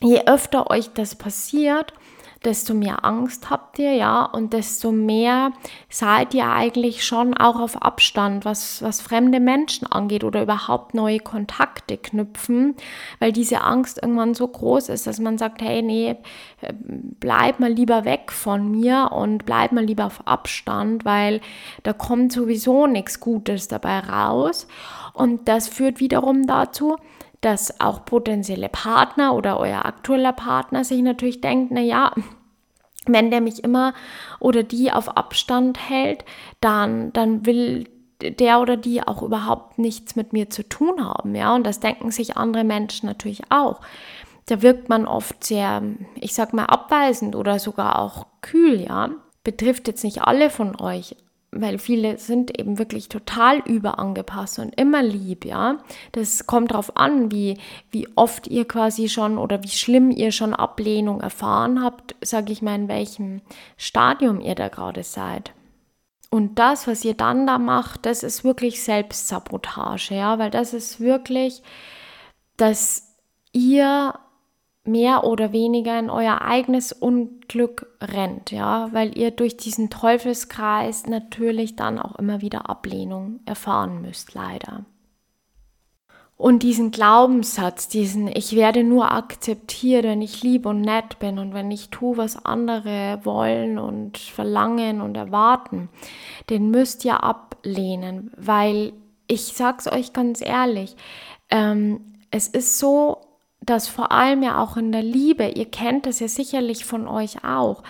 je 0.02 0.22
öfter 0.26 0.70
euch 0.70 0.90
das 0.92 1.14
passiert, 1.14 1.92
desto 2.44 2.72
mehr 2.72 3.04
Angst 3.04 3.50
habt 3.50 3.78
ihr, 3.78 3.92
ja, 3.92 4.24
und 4.24 4.54
desto 4.54 4.92
mehr 4.92 5.52
seid 5.90 6.32
ihr 6.32 6.48
eigentlich 6.48 7.04
schon 7.04 7.34
auch 7.36 7.60
auf 7.60 7.82
Abstand, 7.82 8.46
was, 8.46 8.82
was 8.82 9.02
fremde 9.02 9.40
Menschen 9.40 9.86
angeht 9.86 10.24
oder 10.24 10.42
überhaupt 10.42 10.94
neue 10.94 11.18
Kontakte 11.18 11.98
knüpfen, 11.98 12.76
weil 13.18 13.32
diese 13.32 13.60
Angst 13.60 14.00
irgendwann 14.02 14.34
so 14.34 14.48
groß 14.48 14.88
ist, 14.88 15.06
dass 15.06 15.18
man 15.18 15.36
sagt, 15.36 15.60
hey, 15.60 15.82
nee, 15.82 16.16
bleib 17.20 17.60
mal 17.60 17.72
lieber 17.72 18.06
weg 18.06 18.32
von 18.32 18.70
mir 18.70 19.10
und 19.12 19.44
bleib 19.44 19.72
mal 19.72 19.84
lieber 19.84 20.06
auf 20.06 20.26
Abstand, 20.26 21.04
weil 21.04 21.42
da 21.82 21.92
kommt 21.92 22.32
sowieso 22.32 22.86
nichts 22.86 23.20
Gutes 23.20 23.68
dabei 23.68 23.98
raus. 23.98 24.66
Und 25.12 25.48
das 25.48 25.68
führt 25.68 26.00
wiederum 26.00 26.46
dazu, 26.46 26.96
dass 27.40 27.80
auch 27.80 28.04
potenzielle 28.04 28.68
Partner 28.68 29.34
oder 29.34 29.58
euer 29.58 29.84
aktueller 29.84 30.32
Partner 30.32 30.84
sich 30.84 31.00
natürlich 31.00 31.40
denkt, 31.40 31.72
na 31.72 31.80
ja, 31.80 32.12
wenn 33.06 33.30
der 33.30 33.40
mich 33.40 33.64
immer 33.64 33.94
oder 34.40 34.62
die 34.62 34.92
auf 34.92 35.16
Abstand 35.16 35.78
hält, 35.88 36.24
dann, 36.60 37.12
dann 37.12 37.46
will 37.46 37.88
der 38.22 38.60
oder 38.60 38.76
die 38.76 39.02
auch 39.06 39.22
überhaupt 39.22 39.78
nichts 39.78 40.16
mit 40.16 40.32
mir 40.32 40.50
zu 40.50 40.68
tun 40.68 41.04
haben, 41.04 41.34
ja, 41.34 41.54
und 41.54 41.64
das 41.66 41.80
denken 41.80 42.10
sich 42.10 42.36
andere 42.36 42.64
Menschen 42.64 43.06
natürlich 43.06 43.42
auch. 43.50 43.80
Da 44.46 44.62
wirkt 44.62 44.88
man 44.88 45.06
oft 45.06 45.44
sehr, 45.44 45.82
ich 46.16 46.34
sag 46.34 46.52
mal, 46.52 46.66
abweisend 46.66 47.36
oder 47.36 47.58
sogar 47.58 47.98
auch 47.98 48.26
kühl, 48.42 48.80
ja. 48.80 49.10
Betrifft 49.42 49.88
jetzt 49.88 50.04
nicht 50.04 50.20
alle 50.20 50.50
von 50.50 50.78
euch, 50.78 51.16
weil 51.52 51.78
viele 51.78 52.18
sind 52.18 52.58
eben 52.58 52.78
wirklich 52.78 53.08
total 53.08 53.58
überangepasst 53.58 54.60
und 54.60 54.78
immer 54.80 55.02
lieb, 55.02 55.44
ja. 55.44 55.78
Das 56.12 56.46
kommt 56.46 56.70
darauf 56.70 56.96
an, 56.96 57.32
wie, 57.32 57.58
wie 57.90 58.08
oft 58.14 58.46
ihr 58.46 58.66
quasi 58.66 59.08
schon 59.08 59.36
oder 59.36 59.62
wie 59.62 59.68
schlimm 59.68 60.10
ihr 60.10 60.30
schon 60.30 60.54
Ablehnung 60.54 61.20
erfahren 61.20 61.82
habt, 61.82 62.14
sage 62.22 62.52
ich 62.52 62.62
mal, 62.62 62.76
in 62.76 62.88
welchem 62.88 63.40
Stadium 63.76 64.40
ihr 64.40 64.54
da 64.54 64.68
gerade 64.68 65.02
seid. 65.02 65.52
Und 66.30 66.60
das, 66.60 66.86
was 66.86 67.04
ihr 67.04 67.14
dann 67.14 67.46
da 67.48 67.58
macht, 67.58 68.06
das 68.06 68.22
ist 68.22 68.44
wirklich 68.44 68.82
Selbstsabotage, 68.82 70.14
ja, 70.14 70.38
weil 70.38 70.50
das 70.50 70.72
ist 70.72 71.00
wirklich, 71.00 71.62
dass 72.56 73.16
ihr 73.52 74.14
mehr 74.90 75.24
oder 75.24 75.52
weniger 75.52 75.98
in 75.98 76.10
euer 76.10 76.42
eigenes 76.42 76.92
Unglück 76.92 77.86
rennt, 78.00 78.50
ja, 78.50 78.88
weil 78.92 79.16
ihr 79.16 79.30
durch 79.30 79.56
diesen 79.56 79.90
Teufelskreis 79.90 81.06
natürlich 81.06 81.76
dann 81.76 81.98
auch 81.98 82.16
immer 82.16 82.40
wieder 82.40 82.68
Ablehnung 82.68 83.40
erfahren 83.46 84.02
müsst, 84.02 84.34
leider. 84.34 84.84
Und 86.36 86.62
diesen 86.62 86.90
Glaubenssatz, 86.90 87.88
diesen 87.88 88.26
Ich 88.28 88.56
werde 88.56 88.82
nur 88.82 89.12
akzeptiert, 89.12 90.04
wenn 90.04 90.22
ich 90.22 90.42
lieb 90.42 90.64
und 90.64 90.80
nett 90.80 91.18
bin 91.18 91.38
und 91.38 91.52
wenn 91.52 91.70
ich 91.70 91.90
tue, 91.90 92.16
was 92.16 92.46
andere 92.46 93.20
wollen 93.24 93.78
und 93.78 94.16
verlangen 94.16 95.02
und 95.02 95.18
erwarten, 95.18 95.90
den 96.48 96.70
müsst 96.70 97.04
ihr 97.04 97.22
ablehnen, 97.22 98.30
weil 98.38 98.94
ich 99.26 99.52
sag's 99.54 99.86
euch 99.86 100.14
ganz 100.14 100.40
ehrlich, 100.40 100.96
ähm, 101.50 102.00
es 102.30 102.48
ist 102.48 102.78
so 102.78 103.18
dass 103.70 103.88
vor 103.88 104.12
allem 104.12 104.42
ja 104.42 104.62
auch 104.62 104.76
in 104.76 104.92
der 104.92 105.02
Liebe, 105.02 105.48
ihr 105.48 105.70
kennt 105.70 106.06
das 106.06 106.20
ja 106.20 106.28
sicherlich 106.28 106.84
von 106.84 107.06
euch 107.06 107.44
auch, 107.44 107.82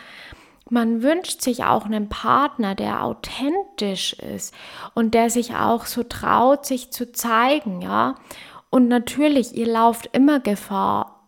man 0.70 1.02
wünscht 1.02 1.42
sich 1.42 1.64
auch 1.64 1.84
einen 1.84 2.08
Partner, 2.08 2.76
der 2.76 3.02
authentisch 3.02 4.12
ist 4.12 4.54
und 4.94 5.14
der 5.14 5.28
sich 5.28 5.56
auch 5.56 5.84
so 5.84 6.04
traut, 6.04 6.64
sich 6.64 6.92
zu 6.92 7.10
zeigen, 7.10 7.82
ja. 7.82 8.14
Und 8.70 8.86
natürlich, 8.86 9.56
ihr 9.56 9.66
lauft 9.66 10.10
immer 10.12 10.38
Gefahr, 10.38 11.20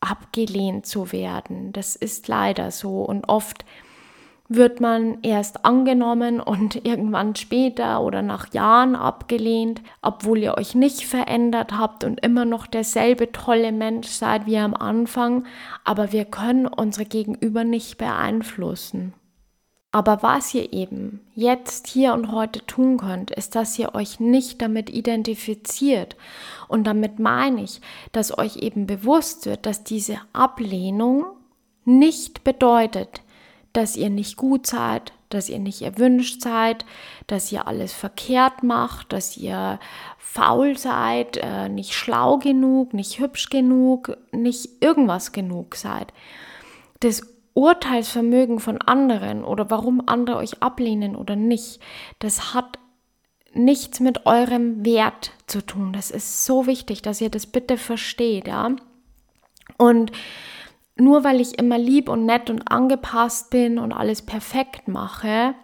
abgelehnt 0.00 0.86
zu 0.86 1.10
werden. 1.10 1.72
Das 1.72 1.96
ist 1.96 2.28
leider 2.28 2.70
so. 2.70 3.02
Und 3.02 3.28
oft 3.28 3.64
wird 4.48 4.80
man 4.80 5.18
erst 5.22 5.64
angenommen 5.64 6.40
und 6.40 6.84
irgendwann 6.86 7.34
später 7.34 8.02
oder 8.02 8.22
nach 8.22 8.52
Jahren 8.52 8.94
abgelehnt, 8.96 9.80
obwohl 10.02 10.38
ihr 10.38 10.56
euch 10.56 10.74
nicht 10.74 11.06
verändert 11.06 11.76
habt 11.76 12.04
und 12.04 12.20
immer 12.24 12.44
noch 12.44 12.66
derselbe 12.66 13.32
tolle 13.32 13.72
Mensch 13.72 14.08
seid 14.08 14.46
wie 14.46 14.58
am 14.58 14.74
Anfang, 14.74 15.44
aber 15.84 16.12
wir 16.12 16.24
können 16.24 16.66
unsere 16.66 17.06
Gegenüber 17.06 17.64
nicht 17.64 17.98
beeinflussen. 17.98 19.14
Aber 19.94 20.24
was 20.24 20.52
ihr 20.54 20.72
eben 20.72 21.20
jetzt, 21.36 21.86
hier 21.86 22.14
und 22.14 22.32
heute 22.32 22.66
tun 22.66 22.96
könnt, 22.96 23.30
ist, 23.30 23.54
dass 23.54 23.78
ihr 23.78 23.94
euch 23.94 24.18
nicht 24.18 24.60
damit 24.60 24.90
identifiziert. 24.90 26.16
Und 26.66 26.88
damit 26.88 27.20
meine 27.20 27.62
ich, 27.62 27.80
dass 28.10 28.36
euch 28.36 28.56
eben 28.56 28.88
bewusst 28.88 29.46
wird, 29.46 29.66
dass 29.66 29.84
diese 29.84 30.18
Ablehnung 30.32 31.26
nicht 31.84 32.42
bedeutet, 32.42 33.20
dass 33.74 33.96
ihr 33.96 34.08
nicht 34.08 34.38
gut 34.38 34.66
seid, 34.66 35.12
dass 35.28 35.50
ihr 35.50 35.58
nicht 35.58 35.82
erwünscht 35.82 36.40
seid, 36.40 36.86
dass 37.26 37.52
ihr 37.52 37.66
alles 37.66 37.92
verkehrt 37.92 38.62
macht, 38.62 39.12
dass 39.12 39.36
ihr 39.36 39.78
faul 40.16 40.78
seid, 40.78 41.36
äh, 41.36 41.68
nicht 41.68 41.92
schlau 41.92 42.38
genug, 42.38 42.94
nicht 42.94 43.18
hübsch 43.18 43.50
genug, 43.50 44.16
nicht 44.32 44.68
irgendwas 44.80 45.32
genug 45.32 45.74
seid. 45.74 46.12
Das 47.00 47.22
Urteilsvermögen 47.54 48.60
von 48.60 48.80
anderen 48.80 49.44
oder 49.44 49.70
warum 49.70 50.02
andere 50.06 50.36
euch 50.36 50.62
ablehnen 50.62 51.14
oder 51.16 51.36
nicht, 51.36 51.80
das 52.20 52.54
hat 52.54 52.78
nichts 53.52 54.00
mit 54.00 54.26
eurem 54.26 54.84
Wert 54.84 55.32
zu 55.46 55.64
tun. 55.64 55.92
Das 55.92 56.10
ist 56.10 56.44
so 56.44 56.66
wichtig, 56.66 57.02
dass 57.02 57.20
ihr 57.20 57.30
das 57.30 57.46
bitte 57.46 57.76
versteht, 57.76 58.46
ja. 58.46 58.74
Und 59.78 60.12
nur 60.96 61.24
weil 61.24 61.40
ich 61.40 61.58
immer 61.58 61.78
lieb 61.78 62.08
und 62.08 62.24
nett 62.24 62.50
und 62.50 62.70
angepasst 62.70 63.50
bin 63.50 63.78
und 63.78 63.92
alles 63.92 64.22
perfekt 64.22 64.88
mache, 64.88 65.54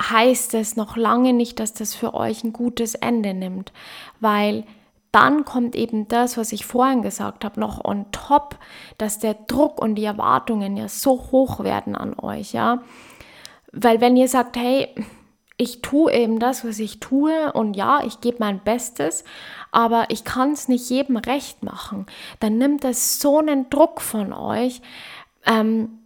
heißt 0.00 0.54
es 0.54 0.76
noch 0.76 0.96
lange 0.96 1.32
nicht, 1.32 1.60
dass 1.60 1.72
das 1.72 1.94
für 1.94 2.14
euch 2.14 2.44
ein 2.44 2.52
gutes 2.52 2.94
Ende 2.94 3.34
nimmt, 3.34 3.72
weil 4.20 4.64
dann 5.10 5.44
kommt 5.44 5.76
eben 5.76 6.08
das, 6.08 6.38
was 6.38 6.52
ich 6.52 6.64
vorhin 6.64 7.02
gesagt 7.02 7.44
habe, 7.44 7.60
noch 7.60 7.84
on 7.84 8.06
top, 8.12 8.58
dass 8.96 9.18
der 9.18 9.34
Druck 9.34 9.80
und 9.80 9.96
die 9.96 10.04
Erwartungen 10.04 10.76
ja 10.76 10.88
so 10.88 11.28
hoch 11.30 11.62
werden 11.62 11.94
an 11.94 12.18
euch, 12.18 12.52
ja. 12.52 12.82
Weil 13.72 14.00
wenn 14.00 14.16
ihr 14.16 14.28
sagt, 14.28 14.56
hey, 14.56 14.88
ich 15.58 15.82
tue 15.82 16.12
eben 16.12 16.38
das, 16.38 16.64
was 16.64 16.78
ich 16.78 16.98
tue 16.98 17.52
und 17.52 17.74
ja, 17.74 18.00
ich 18.04 18.20
gebe 18.20 18.38
mein 18.40 18.60
Bestes, 18.60 19.24
aber 19.72 20.06
ich 20.10 20.22
kann 20.22 20.52
es 20.52 20.68
nicht 20.68 20.88
jedem 20.88 21.16
recht 21.16 21.64
machen, 21.64 22.06
dann 22.38 22.58
nimmt 22.58 22.84
das 22.84 23.18
so 23.18 23.38
einen 23.38 23.68
Druck 23.70 24.00
von 24.00 24.32
euch. 24.32 24.80
Ähm, 25.44 25.98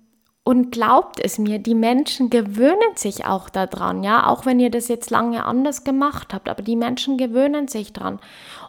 und 0.45 0.71
glaubt 0.71 1.19
es 1.19 1.39
mir, 1.39 1.59
die 1.59 1.75
Menschen 1.75 2.31
gewöhnen 2.31 2.95
sich 2.95 3.25
auch 3.25 3.49
daran, 3.49 4.05
ja, 4.05 4.29
auch 4.29 4.47
wenn 4.47 4.61
ihr 4.61 4.71
das 4.71 4.87
jetzt 4.87 5.11
lange 5.11 5.45
anders 5.45 5.83
gemacht 5.83 6.33
habt, 6.33 6.49
aber 6.49 6.63
die 6.63 6.77
Menschen 6.77 7.19
gewöhnen 7.19 7.67
sich 7.67 7.93
dran. 7.93 8.21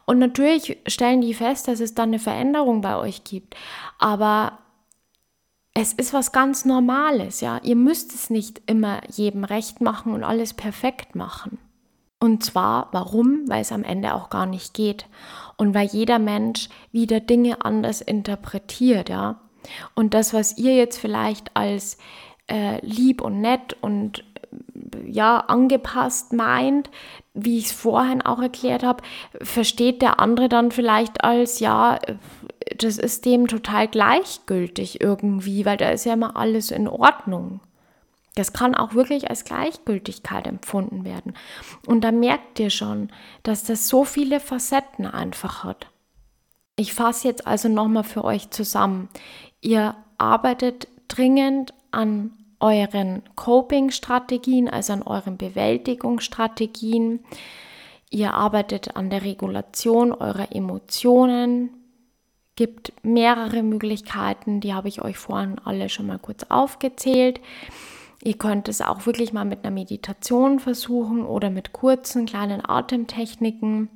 Und 0.06 0.18
natürlich 0.18 0.80
stellen 0.88 1.22
die 1.22 1.36
fest, 1.36 1.68
dass 1.68 1.80
es 1.80 1.94
dann 1.94 2.10
eine 2.10 2.18
Veränderung 2.18 2.82
bei 2.82 2.98
euch 2.98 3.24
gibt. 3.24 3.56
Aber 4.00 4.58
es 5.76 5.94
ist 5.94 6.14
was 6.14 6.32
ganz 6.32 6.66
Normales, 6.66 7.42
ja. 7.42 7.60
Ihr 7.62 7.76
müsst 7.76 8.16
es 8.16 8.32
nicht 8.32 8.64
immer 8.66 9.02
jedem 9.12 9.44
recht 9.44 9.80
machen 9.80 10.14
und 10.14 10.24
alles 10.24 10.56
perfekt 10.56 11.14
machen. 11.14 11.60
Und 12.20 12.44
zwar, 12.44 12.90
warum? 12.92 13.44
Weil 13.48 13.62
es 13.62 13.72
am 13.72 13.84
Ende 13.84 14.14
auch 14.14 14.30
gar 14.30 14.46
nicht 14.46 14.74
geht. 14.74 15.06
Und 15.56 15.74
weil 15.74 15.88
jeder 15.88 16.20
Mensch 16.20 16.70
wieder 16.92 17.20
Dinge 17.20 17.64
anders 17.64 18.02
interpretiert, 18.02 19.10
ja. 19.10 19.40
Und 19.96 20.14
das, 20.14 20.34
was 20.34 20.58
ihr 20.58 20.76
jetzt 20.76 20.98
vielleicht 20.98 21.56
als 21.56 21.98
äh, 22.48 22.84
lieb 22.86 23.22
und 23.22 23.42
nett 23.42 23.76
und 23.82 24.24
ja, 25.06 25.40
angepasst 25.40 26.34
meint, 26.34 26.90
wie 27.34 27.58
ich 27.58 27.66
es 27.66 27.72
vorhin 27.72 28.22
auch 28.22 28.40
erklärt 28.40 28.84
habe, 28.84 29.04
versteht 29.42 30.02
der 30.02 30.20
andere 30.20 30.50
dann 30.50 30.72
vielleicht 30.72 31.24
als, 31.24 31.60
ja, 31.60 32.00
das 32.78 32.98
ist 32.98 33.26
dem 33.26 33.48
total 33.48 33.88
gleichgültig 33.88 35.02
irgendwie, 35.02 35.66
weil 35.66 35.78
da 35.78 35.90
ist 35.90 36.06
ja 36.06 36.14
immer 36.14 36.36
alles 36.36 36.72
in 36.72 36.88
Ordnung. 36.88 37.60
Das 38.38 38.54
kann 38.54 38.76
auch 38.76 38.94
wirklich 38.94 39.32
als 39.32 39.46
Gleichgültigkeit 39.46 40.46
empfunden 40.46 41.04
werden. 41.04 41.34
Und 41.88 42.04
da 42.04 42.12
merkt 42.12 42.60
ihr 42.60 42.70
schon, 42.70 43.10
dass 43.42 43.64
das 43.64 43.88
so 43.88 44.04
viele 44.04 44.40
Facetten 44.40 45.08
einfach 45.08 45.64
hat. 45.64 45.88
Ich 46.76 46.94
fasse 46.94 47.28
jetzt 47.28 47.48
also 47.48 47.68
nochmal 47.68 48.04
für 48.04 48.24
euch 48.24 48.52
zusammen. 48.52 49.10
Ihr 49.60 49.96
arbeitet 50.20 50.88
dringend 51.08 51.74
an 51.90 52.30
euren 52.60 53.24
Coping-Strategien, 53.36 54.70
also 54.70 54.94
an 54.94 55.02
euren 55.02 55.38
Bewältigungsstrategien. 55.38 57.26
Ihr 58.12 58.36
arbeitet 58.36 58.96
an 58.96 59.10
der 59.10 59.24
Regulation 59.24 60.12
eurer 60.12 60.52
Emotionen, 60.52 61.72
gibt 62.56 62.94
mehrere 63.02 63.64
Möglichkeiten, 63.64 64.62
die 64.62 64.76
habe 64.76 64.90
ich 64.90 65.02
euch 65.02 65.18
vorhin 65.18 65.58
alle 65.66 65.90
schon 65.90 66.06
mal 66.06 66.20
kurz 66.20 66.44
aufgezählt. 66.50 67.42
Ihr 68.24 68.38
könnt 68.38 68.68
es 68.68 68.82
auch 68.82 69.06
wirklich 69.06 69.32
mal 69.34 69.46
mit 69.46 69.64
einer 69.64 69.74
Meditation 69.74 70.60
versuchen 70.60 71.26
oder 71.26 71.50
mit 71.50 71.72
kurzen 71.74 72.26
kleinen 72.26 72.68
Atemtechniken. 72.68 73.90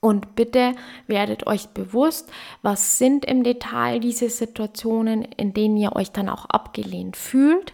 Und 0.00 0.34
bitte 0.34 0.72
werdet 1.06 1.46
euch 1.46 1.68
bewusst, 1.68 2.30
was 2.62 2.98
sind 2.98 3.24
im 3.24 3.44
Detail 3.44 4.00
diese 4.00 4.28
Situationen, 4.30 5.22
in 5.22 5.54
denen 5.54 5.76
ihr 5.76 5.94
euch 5.94 6.10
dann 6.10 6.28
auch 6.28 6.46
abgelehnt 6.46 7.16
fühlt 7.16 7.72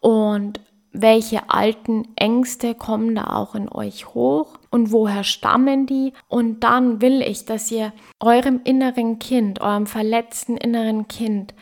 und 0.00 0.60
welche 0.92 1.50
alten 1.50 2.08
Ängste 2.16 2.74
kommen 2.74 3.14
da 3.14 3.36
auch 3.36 3.54
in 3.54 3.70
euch 3.70 4.14
hoch 4.14 4.58
und 4.70 4.92
woher 4.92 5.24
stammen 5.24 5.86
die. 5.86 6.12
Und 6.28 6.60
dann 6.60 7.00
will 7.00 7.22
ich, 7.22 7.44
dass 7.44 7.70
ihr 7.70 7.92
eurem 8.20 8.60
inneren 8.64 9.18
Kind, 9.18 9.60
eurem 9.60 9.86
verletzten 9.86 10.56
inneren 10.56 11.08
Kind 11.08 11.54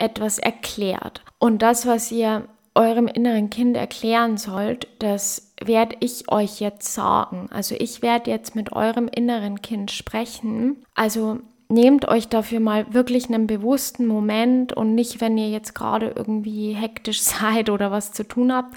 etwas 0.00 0.38
erklärt. 0.38 1.22
Und 1.38 1.62
das, 1.62 1.86
was 1.86 2.10
ihr 2.12 2.44
eurem 2.74 3.08
inneren 3.08 3.50
Kind 3.50 3.76
erklären 3.76 4.36
sollt, 4.36 4.88
das 5.00 5.52
werde 5.62 5.96
ich 6.00 6.30
euch 6.30 6.60
jetzt 6.60 6.94
sagen. 6.94 7.48
Also 7.50 7.74
ich 7.78 8.02
werde 8.02 8.30
jetzt 8.30 8.54
mit 8.54 8.72
eurem 8.72 9.08
inneren 9.08 9.60
Kind 9.60 9.90
sprechen. 9.90 10.84
Also 10.94 11.40
nehmt 11.68 12.08
euch 12.08 12.28
dafür 12.28 12.60
mal 12.60 12.92
wirklich 12.92 13.28
einen 13.28 13.46
bewussten 13.46 14.06
Moment 14.06 14.72
und 14.72 14.94
nicht, 14.94 15.20
wenn 15.20 15.38
ihr 15.38 15.50
jetzt 15.50 15.74
gerade 15.74 16.12
irgendwie 16.14 16.72
hektisch 16.72 17.20
seid 17.22 17.70
oder 17.70 17.90
was 17.90 18.12
zu 18.12 18.26
tun 18.26 18.52
habt, 18.52 18.74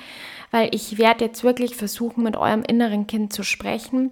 weil 0.52 0.70
ich 0.74 0.98
werde 0.98 1.26
jetzt 1.26 1.44
wirklich 1.44 1.76
versuchen, 1.76 2.24
mit 2.24 2.38
eurem 2.38 2.64
inneren 2.64 3.08
Kind 3.08 3.34
zu 3.34 3.44
sprechen. 3.44 4.12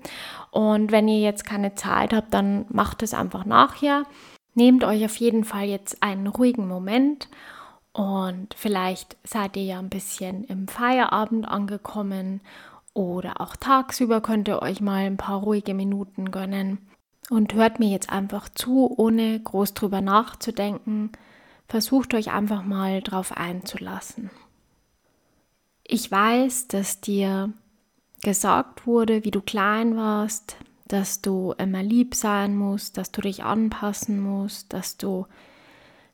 Und 0.50 0.91
wenn 0.91 1.08
ihr 1.08 1.19
jetzt 1.19 1.45
keine 1.45 1.76
Zeit 1.76 2.13
habt, 2.13 2.34
dann 2.34 2.65
macht 2.69 3.04
es 3.04 3.13
einfach 3.13 3.45
nachher. 3.45 4.04
Nehmt 4.54 4.84
euch 4.84 5.06
auf 5.06 5.16
jeden 5.18 5.44
Fall 5.44 5.66
jetzt 5.66 6.04
einen 6.04 6.28
ruhigen 6.28 6.68
Moment 6.68 7.30
und 7.94 8.54
vielleicht 8.56 9.18
seid 9.24 9.56
ihr 9.58 9.64
ja 9.64 9.80
ein 9.80 9.90
bisschen 9.90 10.44
im 10.46 10.68
Feierabend 10.68 11.48
angekommen 11.48 12.42
oder 12.94 13.40
auch 13.40 13.56
tagsüber 13.56 14.22
könnt 14.22 14.48
ihr 14.48 14.62
euch 14.62 14.82
mal 14.82 15.06
ein 15.06 15.18
paar 15.18 15.40
ruhige 15.40 15.74
Minuten 15.74 16.32
gönnen 16.32 16.80
und 17.30 17.54
hört 17.54 17.80
mir 17.80 17.90
jetzt 17.90 18.10
einfach 18.10 18.50
zu, 18.50 18.94
ohne 18.98 19.40
groß 19.40 19.74
drüber 19.74 20.02
nachzudenken. 20.02 21.12
Versucht 21.70 22.14
euch 22.14 22.32
einfach 22.32 22.64
mal 22.64 23.02
drauf 23.02 23.38
einzulassen. 23.38 24.30
Ich 25.86 26.12
weiß, 26.12 26.68
dass 26.68 27.00
dir 27.00 27.54
gesagt 28.22 28.86
wurde, 28.86 29.24
wie 29.24 29.32
du 29.32 29.42
klein 29.42 29.96
warst, 29.96 30.58
dass 30.91 31.21
du 31.21 31.54
immer 31.58 31.84
lieb 31.84 32.15
sein 32.15 32.56
musst, 32.56 32.97
dass 32.97 33.12
du 33.12 33.21
dich 33.21 33.43
anpassen 33.43 34.19
musst, 34.19 34.73
dass 34.73 34.97
du 34.97 35.25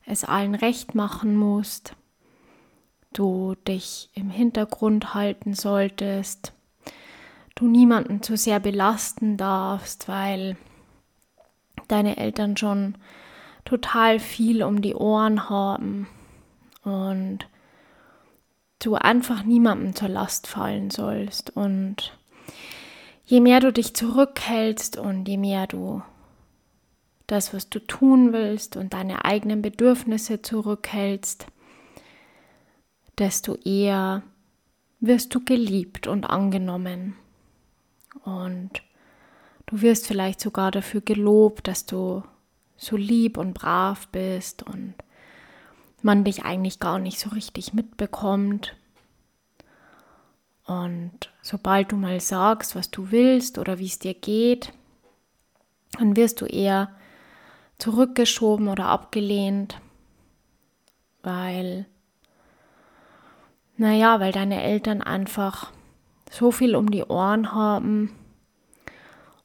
es 0.06 0.24
allen 0.24 0.56
recht 0.56 0.96
machen 0.96 1.36
musst, 1.36 1.96
du 3.12 3.56
dich 3.68 4.10
im 4.14 4.30
Hintergrund 4.30 5.14
halten 5.14 5.54
solltest, 5.54 6.54
du 7.56 7.68
niemanden 7.68 8.22
zu 8.22 8.38
sehr 8.38 8.60
belasten 8.60 9.38
darfst, 9.38 10.08
weil 10.08 10.58
deine 11.88 12.18
Eltern 12.18 12.56
schon 12.56 12.96
total 13.66 14.20
viel 14.20 14.64
um 14.64 14.82
die 14.82 14.96
Ohren 14.96 15.50
haben 15.50 16.08
und 16.84 17.40
du 18.80 18.96
einfach 18.96 19.44
niemandem 19.44 19.96
zur 19.96 20.10
Last 20.10 20.48
fallen 20.48 20.90
sollst. 20.90 21.50
Und 21.56 22.18
je 23.28 23.42
mehr 23.42 23.60
du 23.60 23.72
dich 23.72 23.94
zurückhältst 23.94 24.98
und 24.98 25.28
je 25.28 25.38
mehr 25.38 25.68
du 25.68 26.02
das, 27.28 27.54
was 27.54 27.70
du 27.70 27.80
tun 27.80 28.32
willst 28.32 28.78
und 28.78 28.94
deine 28.94 29.26
eigenen 29.26 29.62
Bedürfnisse 29.62 30.42
zurückhältst, 30.42 31.46
desto 33.18 33.56
eher 33.56 34.24
wirst 35.02 35.36
du 35.36 35.44
geliebt 35.44 36.08
und 36.08 36.24
angenommen. 36.24 37.16
Und 38.24 38.82
du 39.66 39.82
wirst 39.82 40.08
vielleicht 40.08 40.40
sogar 40.40 40.72
dafür 40.72 41.02
gelobt, 41.02 41.68
dass 41.68 41.86
du 41.86 42.24
so 42.78 42.96
lieb 42.96 43.38
und 43.38 43.54
brav 43.54 44.08
bist 44.08 44.64
und 44.64 44.94
man 46.02 46.24
dich 46.24 46.46
eigentlich 46.46 46.80
gar 46.80 46.98
nicht 46.98 47.20
so 47.20 47.30
richtig 47.32 47.74
mitbekommt. 47.74 48.77
Und 50.68 51.32
sobald 51.42 51.94
du 51.94 51.96
mal 51.96 52.20
sagst, 52.20 52.76
was 52.76 52.92
du 52.92 53.10
willst 53.10 53.58
oder 53.58 53.80
wie 53.80 53.86
es 53.86 54.00
dir 54.00 54.14
geht, 54.14 54.74
dann 55.98 56.18
wirst 56.18 56.42
du 56.42 56.46
eher 56.46 56.92
zurückgeschoben 57.78 58.68
oder 58.68 58.88
abgelehnt, 58.88 59.80
weil, 61.24 61.86
naja, 63.78 64.20
weil 64.20 64.34
deine 64.34 64.62
Eltern 64.62 65.02
einfach 65.02 65.72
so 66.30 66.52
viel 66.52 66.76
um 66.76 66.92
die 66.92 67.06
Ohren 67.06 67.54
haben 67.54 68.14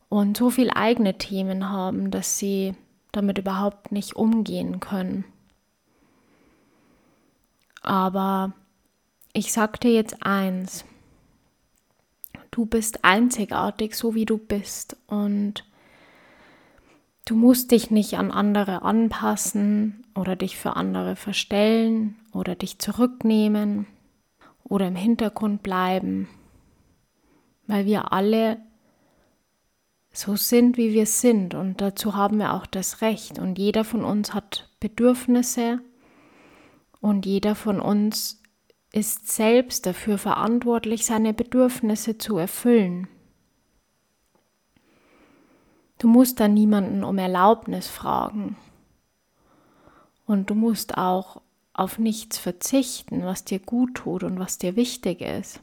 und 0.09 0.37
so 0.37 0.51
viel 0.51 0.71
eigene 0.71 1.19
Themen 1.19 1.71
haben, 1.71 2.11
dass 2.11 2.39
sie 2.39 2.75
damit 3.13 3.39
überhaupt 3.39 3.93
nicht 3.93 4.17
umgehen 4.17 4.81
können. 4.81 5.25
Aber 7.81 8.53
ich 9.33 9.53
sag 9.53 9.81
dir 9.81 9.93
jetzt 9.93 10.25
eins, 10.25 10.85
du 12.53 12.67
bist 12.67 13.05
einzigartig, 13.05 13.97
so 13.97 14.15
wie 14.15 14.25
du 14.25 14.39
bist. 14.39 14.97
Und 15.09 15.65
Du 17.25 17.37
musst 17.37 17.71
dich 17.71 17.91
nicht 17.91 18.19
an 18.19 18.33
andere 18.33 18.83
anpassen 18.83 20.05
oder 20.15 20.35
dich 20.35 20.57
für 20.57 20.75
andere 20.75 21.15
verstellen 21.15 22.17
oder 22.33 22.57
dich 22.57 22.81
zurücknehmen 22.81 23.87
oder 24.65 24.89
im 24.89 24.97
Hintergrund 24.97 25.63
bleiben, 25.63 26.29
weil 27.69 27.87
wir 27.87 28.13
alle 28.13 28.59
so 30.13 30.35
sind, 30.35 30.77
wie 30.77 30.93
wir 30.93 31.07
sind. 31.07 31.55
Und 31.55 31.81
dazu 31.81 32.17
haben 32.17 32.39
wir 32.39 32.55
auch 32.55 32.67
das 32.67 33.03
Recht. 33.03 33.39
Und 33.39 33.57
jeder 33.57 33.85
von 33.85 34.05
uns 34.05 34.35
hat 34.35 34.69
Bedürfnisse. 34.81 35.81
Und 37.01 37.25
jeder 37.25 37.55
von 37.55 37.81
uns 37.81 38.42
ist 38.93 39.29
selbst 39.29 39.87
dafür 39.87 40.19
verantwortlich, 40.19 41.07
seine 41.07 41.33
Bedürfnisse 41.33 42.19
zu 42.19 42.37
erfüllen. 42.37 43.09
Du 45.99 46.09
musst 46.09 46.41
da 46.41 46.49
niemanden 46.49 47.03
um 47.03 47.17
Erlaubnis 47.17 47.89
fragen. 47.89 48.57
Und 50.27 50.51
du 50.51 50.55
musst 50.55 50.99
auch 50.99 51.41
auf 51.73 51.99
nichts 51.99 52.39
verzichten, 52.39 53.25
was 53.25 53.45
dir 53.45 53.59
gut 53.59 53.95
tut 53.95 54.25
und 54.25 54.39
was 54.39 54.59
dir 54.59 54.77
wichtig 54.77 55.21
ist. 55.21 55.61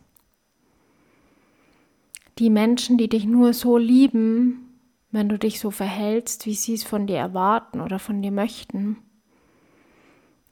Die 2.39 2.49
Menschen, 2.49 2.97
die 2.97 3.09
dich 3.09 3.25
nur 3.25 3.53
so 3.53 3.77
lieben, 3.77 4.79
wenn 5.11 5.29
du 5.29 5.37
dich 5.37 5.59
so 5.59 5.71
verhältst, 5.71 6.45
wie 6.45 6.55
sie 6.55 6.73
es 6.73 6.83
von 6.83 7.05
dir 7.05 7.17
erwarten 7.17 7.81
oder 7.81 7.99
von 7.99 8.21
dir 8.21 8.31
möchten, 8.31 8.97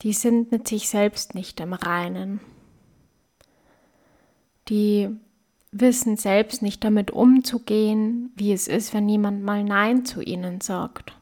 die 0.04 0.14
sind 0.14 0.52
mit 0.52 0.68
sich 0.68 0.90
selbst 0.90 1.34
nicht 1.34 1.60
im 1.60 1.74
Reinen. 1.74 2.40
Die 4.70 5.10
wissen 5.72 6.18
selbst 6.18 6.62
nicht 6.62 6.84
damit 6.84 7.12
umzugehen, 7.12 8.32
wie 8.36 8.54
es 8.54 8.68
ist, 8.68 8.94
wenn 8.94 9.08
jemand 9.08 9.44
mal 9.44 9.64
Nein 9.64 10.06
zu 10.06 10.22
ihnen 10.22 10.62
sagt. 10.62 11.14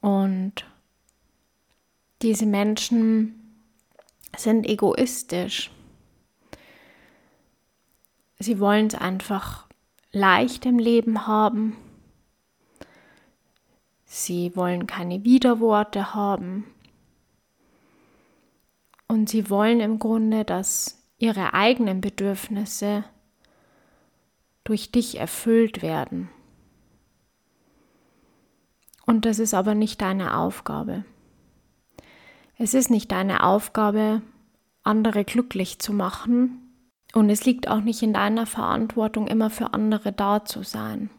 Und 0.00 0.64
diese 2.22 2.46
Menschen 2.46 3.34
sind 4.36 4.66
egoistisch. 4.66 5.70
Sie 8.38 8.60
wollen 8.60 8.86
es 8.86 8.94
einfach 8.94 9.66
leicht 10.12 10.64
im 10.66 10.78
Leben 10.78 11.26
haben. 11.26 11.76
Sie 14.04 14.54
wollen 14.56 14.86
keine 14.86 15.24
Widerworte 15.24 16.14
haben. 16.14 16.64
Und 19.08 19.28
sie 19.28 19.50
wollen 19.50 19.80
im 19.80 19.98
Grunde, 19.98 20.44
dass 20.44 20.97
ihre 21.18 21.52
eigenen 21.52 22.00
Bedürfnisse 22.00 23.04
durch 24.64 24.92
dich 24.92 25.18
erfüllt 25.18 25.82
werden. 25.82 26.30
Und 29.04 29.24
das 29.24 29.38
ist 29.38 29.54
aber 29.54 29.74
nicht 29.74 30.00
deine 30.00 30.36
Aufgabe. 30.36 31.04
Es 32.56 32.74
ist 32.74 32.90
nicht 32.90 33.10
deine 33.10 33.42
Aufgabe, 33.42 34.22
andere 34.82 35.24
glücklich 35.24 35.78
zu 35.78 35.92
machen. 35.92 36.72
Und 37.14 37.30
es 37.30 37.44
liegt 37.44 37.68
auch 37.68 37.80
nicht 37.80 38.02
in 38.02 38.12
deiner 38.12 38.46
Verantwortung, 38.46 39.26
immer 39.26 39.48
für 39.48 39.72
andere 39.72 40.12
da 40.12 40.44
zu 40.44 40.62
sein. 40.62 41.10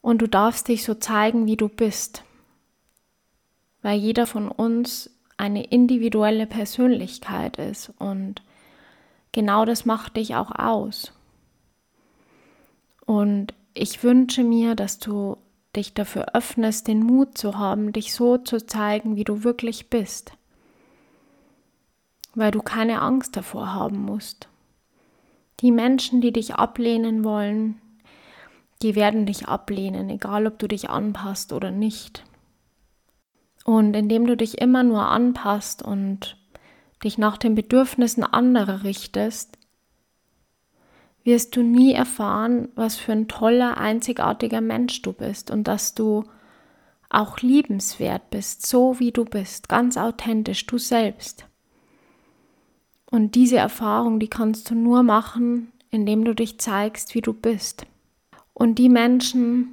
Und 0.00 0.22
du 0.22 0.28
darfst 0.28 0.68
dich 0.68 0.84
so 0.84 0.94
zeigen, 0.94 1.46
wie 1.46 1.56
du 1.56 1.68
bist. 1.68 2.24
Weil 3.80 3.98
jeder 3.98 4.26
von 4.26 4.48
uns 4.48 5.10
eine 5.42 5.64
individuelle 5.64 6.46
Persönlichkeit 6.46 7.58
ist 7.58 7.92
und 7.98 8.42
genau 9.32 9.64
das 9.64 9.84
macht 9.84 10.16
dich 10.16 10.36
auch 10.36 10.52
aus. 10.52 11.12
Und 13.06 13.52
ich 13.74 14.04
wünsche 14.04 14.44
mir, 14.44 14.76
dass 14.76 15.00
du 15.00 15.36
dich 15.74 15.94
dafür 15.94 16.36
öffnest, 16.36 16.86
den 16.86 17.02
Mut 17.02 17.36
zu 17.36 17.58
haben, 17.58 17.92
dich 17.92 18.14
so 18.14 18.38
zu 18.38 18.64
zeigen, 18.64 19.16
wie 19.16 19.24
du 19.24 19.42
wirklich 19.42 19.90
bist. 19.90 20.32
Weil 22.36 22.52
du 22.52 22.62
keine 22.62 23.02
Angst 23.02 23.36
davor 23.36 23.74
haben 23.74 24.00
musst. 24.00 24.46
Die 25.58 25.72
Menschen, 25.72 26.20
die 26.20 26.32
dich 26.32 26.54
ablehnen 26.54 27.24
wollen, 27.24 27.80
die 28.80 28.94
werden 28.94 29.26
dich 29.26 29.48
ablehnen, 29.48 30.08
egal 30.08 30.46
ob 30.46 30.60
du 30.60 30.68
dich 30.68 30.88
anpasst 30.88 31.52
oder 31.52 31.72
nicht. 31.72 32.22
Und 33.64 33.94
indem 33.94 34.26
du 34.26 34.36
dich 34.36 34.60
immer 34.60 34.82
nur 34.82 35.06
anpasst 35.06 35.82
und 35.82 36.36
dich 37.04 37.18
nach 37.18 37.38
den 37.38 37.54
Bedürfnissen 37.54 38.24
anderer 38.24 38.84
richtest, 38.84 39.58
wirst 41.24 41.54
du 41.56 41.62
nie 41.62 41.92
erfahren, 41.92 42.68
was 42.74 42.96
für 42.96 43.12
ein 43.12 43.28
toller, 43.28 43.78
einzigartiger 43.78 44.60
Mensch 44.60 45.02
du 45.02 45.12
bist 45.12 45.50
und 45.50 45.68
dass 45.68 45.94
du 45.94 46.24
auch 47.10 47.38
liebenswert 47.38 48.30
bist, 48.30 48.66
so 48.66 48.98
wie 48.98 49.12
du 49.12 49.24
bist, 49.24 49.68
ganz 49.68 49.96
authentisch, 49.96 50.66
du 50.66 50.78
selbst. 50.78 51.46
Und 53.10 53.34
diese 53.34 53.58
Erfahrung, 53.58 54.18
die 54.18 54.28
kannst 54.28 54.70
du 54.70 54.74
nur 54.74 55.02
machen, 55.02 55.70
indem 55.90 56.24
du 56.24 56.34
dich 56.34 56.58
zeigst, 56.58 57.14
wie 57.14 57.20
du 57.20 57.34
bist. 57.34 57.86
Und 58.54 58.76
die 58.76 58.88
Menschen, 58.88 59.68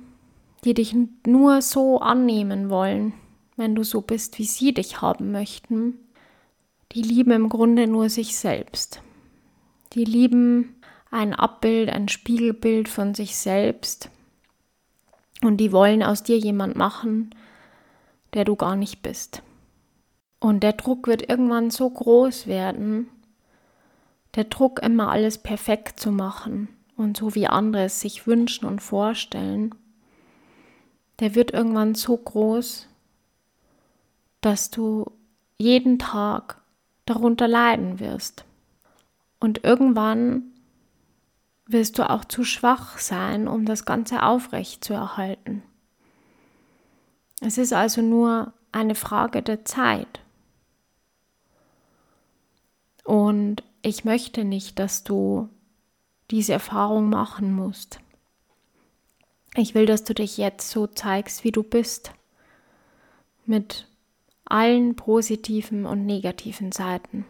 die 0.66 0.74
dich 0.74 0.96
nur 1.26 1.62
so 1.62 2.00
annehmen 2.00 2.70
wollen, 2.70 3.14
wenn 3.60 3.76
du 3.76 3.84
so 3.84 4.02
bist, 4.02 4.40
wie 4.40 4.46
sie 4.46 4.74
dich 4.74 5.02
haben 5.02 5.32
möchten, 5.32 6.00
die 6.94 7.02
lieben 7.02 7.32
im 7.32 7.50
Grunde 7.50 7.88
nur 7.88 8.10
sich 8.10 8.36
selbst. 8.36 9.02
Die 9.94 10.06
lieben 10.06 10.76
ein 11.12 11.34
Abbild, 11.34 11.90
ein 11.90 12.08
Spiegelbild 12.08 12.88
von 12.88 13.14
sich 13.14 13.36
selbst. 13.36 14.10
Und 15.42 15.58
die 15.58 15.72
wollen 15.72 16.04
aus 16.04 16.24
dir 16.24 16.38
jemand 16.38 16.76
machen, 16.76 17.36
der 18.34 18.46
du 18.46 18.56
gar 18.56 18.76
nicht 18.76 19.02
bist. 19.02 19.44
Und 20.40 20.64
der 20.64 20.74
Druck 20.74 21.08
wird 21.08 21.30
irgendwann 21.30 21.70
so 21.70 21.90
groß 21.90 22.48
werden, 22.48 23.10
der 24.36 24.46
Druck 24.46 24.82
immer 24.82 25.10
alles 25.10 25.38
perfekt 25.38 26.00
zu 26.00 26.12
machen 26.12 26.70
und 26.96 27.18
so 27.18 27.36
wie 27.36 27.48
andere 27.48 27.86
es 27.86 28.00
sich 28.00 28.26
wünschen 28.26 28.66
und 28.66 28.82
vorstellen, 28.82 29.76
der 31.20 31.36
wird 31.36 31.52
irgendwann 31.52 31.96
so 31.96 32.16
groß, 32.16 32.89
dass 34.42 34.70
du 34.70 35.12
jeden 35.58 36.00
Tag 36.00 36.62
darunter 37.06 37.48
leiden 37.48 38.00
wirst. 38.00 38.46
Und 39.40 39.64
irgendwann 39.64 40.44
wirst 41.66 42.00
du 42.00 42.10
auch 42.10 42.26
zu 42.26 42.44
schwach 42.44 42.98
sein, 42.98 43.48
um 43.48 43.66
das 43.66 43.86
Ganze 43.86 44.24
aufrecht 44.24 44.84
zu 44.84 44.94
erhalten. 44.94 45.64
Es 47.42 47.58
ist 47.58 47.74
also 47.74 48.02
nur 48.02 48.54
eine 48.72 48.96
Frage 48.96 49.42
der 49.42 49.66
Zeit. 49.66 50.20
Und 53.04 53.64
ich 53.82 54.04
möchte 54.04 54.44
nicht, 54.44 54.78
dass 54.78 55.04
du 55.04 55.50
diese 56.32 56.54
Erfahrung 56.54 57.10
machen 57.10 57.54
musst. 57.54 58.00
Ich 59.56 59.74
will, 59.74 59.86
dass 59.86 60.04
du 60.04 60.14
dich 60.14 60.38
jetzt 60.38 60.70
so 60.70 60.86
zeigst, 60.86 61.44
wie 61.44 61.52
du 61.52 61.64
bist, 61.64 62.12
mit 63.46 63.89
allen 64.50 64.96
positiven 64.96 65.86
und 65.86 66.06
negativen 66.06 66.72
Seiten. 66.72 67.26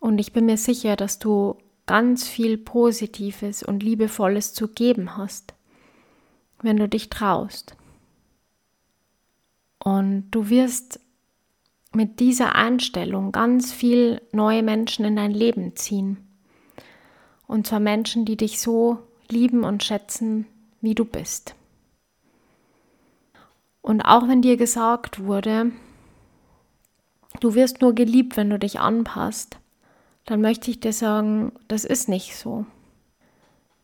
Und 0.00 0.18
ich 0.18 0.32
bin 0.32 0.46
mir 0.46 0.56
sicher, 0.56 0.96
dass 0.96 1.18
du 1.18 1.56
ganz 1.86 2.26
viel 2.26 2.58
Positives 2.58 3.62
und 3.62 3.82
Liebevolles 3.82 4.52
zu 4.52 4.68
geben 4.68 5.16
hast, 5.16 5.54
wenn 6.60 6.76
du 6.76 6.88
dich 6.88 7.08
traust. 7.10 7.76
Und 9.78 10.30
du 10.32 10.48
wirst 10.48 11.00
mit 11.92 12.18
dieser 12.20 12.54
Einstellung 12.54 13.32
ganz 13.32 13.72
viel 13.72 14.20
neue 14.32 14.62
Menschen 14.62 15.04
in 15.04 15.16
dein 15.16 15.30
Leben 15.30 15.76
ziehen. 15.76 16.18
Und 17.46 17.66
zwar 17.66 17.80
Menschen, 17.80 18.24
die 18.24 18.36
dich 18.36 18.60
so 18.60 18.98
lieben 19.28 19.64
und 19.64 19.84
schätzen, 19.84 20.46
wie 20.80 20.94
du 20.94 21.04
bist. 21.04 21.54
Und 23.86 24.00
auch 24.00 24.26
wenn 24.26 24.42
dir 24.42 24.56
gesagt 24.56 25.22
wurde, 25.22 25.70
du 27.38 27.54
wirst 27.54 27.82
nur 27.82 27.94
geliebt, 27.94 28.36
wenn 28.36 28.50
du 28.50 28.58
dich 28.58 28.80
anpasst, 28.80 29.58
dann 30.24 30.40
möchte 30.40 30.72
ich 30.72 30.80
dir 30.80 30.92
sagen, 30.92 31.52
das 31.68 31.84
ist 31.84 32.08
nicht 32.08 32.34
so. 32.34 32.66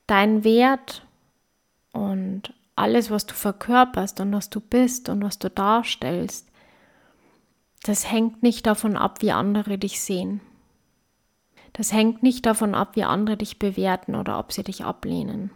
Dein 0.09 0.43
Wert 0.43 1.07
und 1.93 2.53
alles, 2.75 3.13
was 3.13 3.27
du 3.27 3.35
verkörperst 3.35 4.19
und 4.19 4.33
was 4.33 4.51
du 4.51 4.59
bist 4.59 5.09
und 5.09 5.23
was 5.23 5.39
du 5.39 5.49
darstellst, 5.49 6.49
das 7.85 8.11
hängt 8.11 8.43
nicht 8.43 8.67
davon 8.67 8.97
ab, 8.97 9.23
wie 9.23 9.31
andere 9.31 9.79
dich 9.79 10.01
sehen. 10.01 10.41
Das 11.75 11.93
hängt 11.93 12.25
nicht 12.25 12.45
davon 12.45 12.75
ab, 12.75 12.97
wie 12.97 13.05
andere 13.05 13.37
dich 13.37 13.61
bewerten 13.61 14.17
oder 14.17 14.41
ob 14.41 14.51
sie 14.53 14.65
dich 14.65 14.85
ablehnen. 14.85 15.53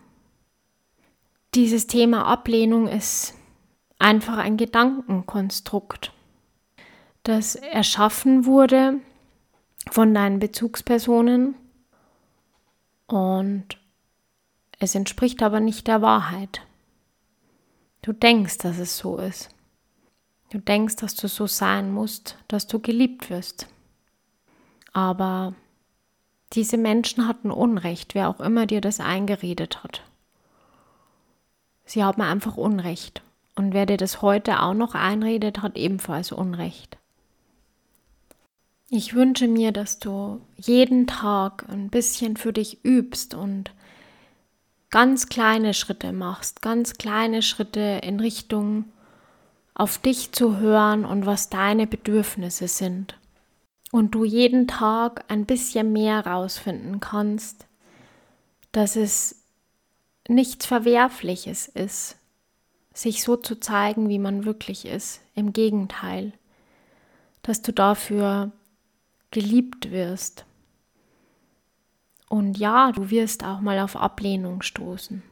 Dieses 1.56 1.88
Thema 1.88 2.26
Ablehnung 2.26 2.87
ist 2.87 3.35
einfach 3.98 4.38
ein 4.38 4.56
Gedankenkonstrukt, 4.56 6.12
das 7.22 7.54
erschaffen 7.54 8.44
wurde 8.44 9.00
von 9.90 10.14
deinen 10.14 10.38
Bezugspersonen 10.38 11.54
und 13.06 13.78
es 14.78 14.94
entspricht 14.94 15.42
aber 15.42 15.61
nicht 15.61 15.87
der 15.87 16.02
Wahrheit. 16.02 16.61
Du 18.02 18.12
denkst, 18.12 18.59
dass 18.59 18.78
es 18.78 18.98
so 18.98 19.18
ist. 19.18 19.48
Du 20.50 20.59
denkst, 20.59 20.96
dass 20.96 21.14
du 21.14 21.28
so 21.28 21.46
sein 21.46 21.92
musst, 21.92 22.37
dass 22.46 22.66
du 22.66 22.78
geliebt 22.78 23.30
wirst. 23.30 23.68
Aber 24.92 25.54
diese 26.52 26.76
Menschen 26.76 27.26
hatten 27.26 27.50
Unrecht, 27.50 28.14
wer 28.14 28.28
auch 28.28 28.40
immer 28.40 28.66
dir 28.66 28.80
das 28.80 29.00
eingeredet 29.00 29.82
hat. 29.82 30.02
Sie 31.85 32.04
haben 32.04 32.22
einfach 32.22 32.56
Unrecht. 32.56 33.22
Und 33.57 33.73
wer 33.73 33.87
dir 33.87 33.97
das 33.97 34.23
heute 34.23 34.62
auch 34.62 34.75
noch 34.75 34.95
einredet, 34.95 35.62
hat 35.62 35.77
ebenfalls 35.77 36.31
Unrecht. 36.31 36.99
Ich 38.88 39.14
wünsche 39.14 39.49
mir, 39.49 39.73
dass 39.73 39.99
du 39.99 40.40
jeden 40.57 41.09
Tag 41.09 41.69
ein 41.69 41.90
bisschen 41.90 42.37
für 42.37 42.53
dich 42.53 42.85
übst 42.85 43.35
und 43.35 43.73
ganz 44.90 45.29
kleine 45.29 45.75
Schritte 45.75 46.12
machst, 46.12 46.62
ganz 46.62 46.95
kleine 46.95 47.42
Schritte 47.42 48.01
in 48.05 48.21
Richtung 48.21 48.85
auf 49.75 49.99
dich 49.99 50.33
zu 50.33 50.59
hören 50.59 51.05
und 51.05 51.27
was 51.27 51.49
deine 51.51 51.87
Bedürfnisse 51.87 52.69
sind. 52.69 53.19
Und 53.90 54.14
du 54.14 54.25
jeden 54.25 54.69
Tag 54.69 55.25
ein 55.29 55.47
bisschen 55.47 55.92
mehr 55.92 56.25
rausfinden 56.27 57.01
kannst, 57.01 57.66
dass 58.73 58.97
es 58.97 59.42
nichts 60.29 60.66
Verwerfliches 60.66 61.66
ist, 61.69 62.16
sich 62.96 63.22
so 63.22 63.37
zu 63.37 63.61
zeigen, 63.61 64.09
wie 64.09 64.18
man 64.18 64.44
wirklich 64.44 64.87
ist. 64.87 65.20
Im 65.35 65.52
Gegenteil, 65.52 66.32
dass 67.42 67.61
du 67.62 67.72
dafür 67.72 68.52
geliebt 69.30 69.90
wirst. 69.90 70.46
Und 72.28 72.59
ja, 72.59 72.90
du 72.92 73.11
wirst 73.11 73.44
auch 73.44 73.61
mal 73.61 73.78
auf 73.80 73.96
Ablehnung 73.96 74.62
stoßen. 74.62 75.22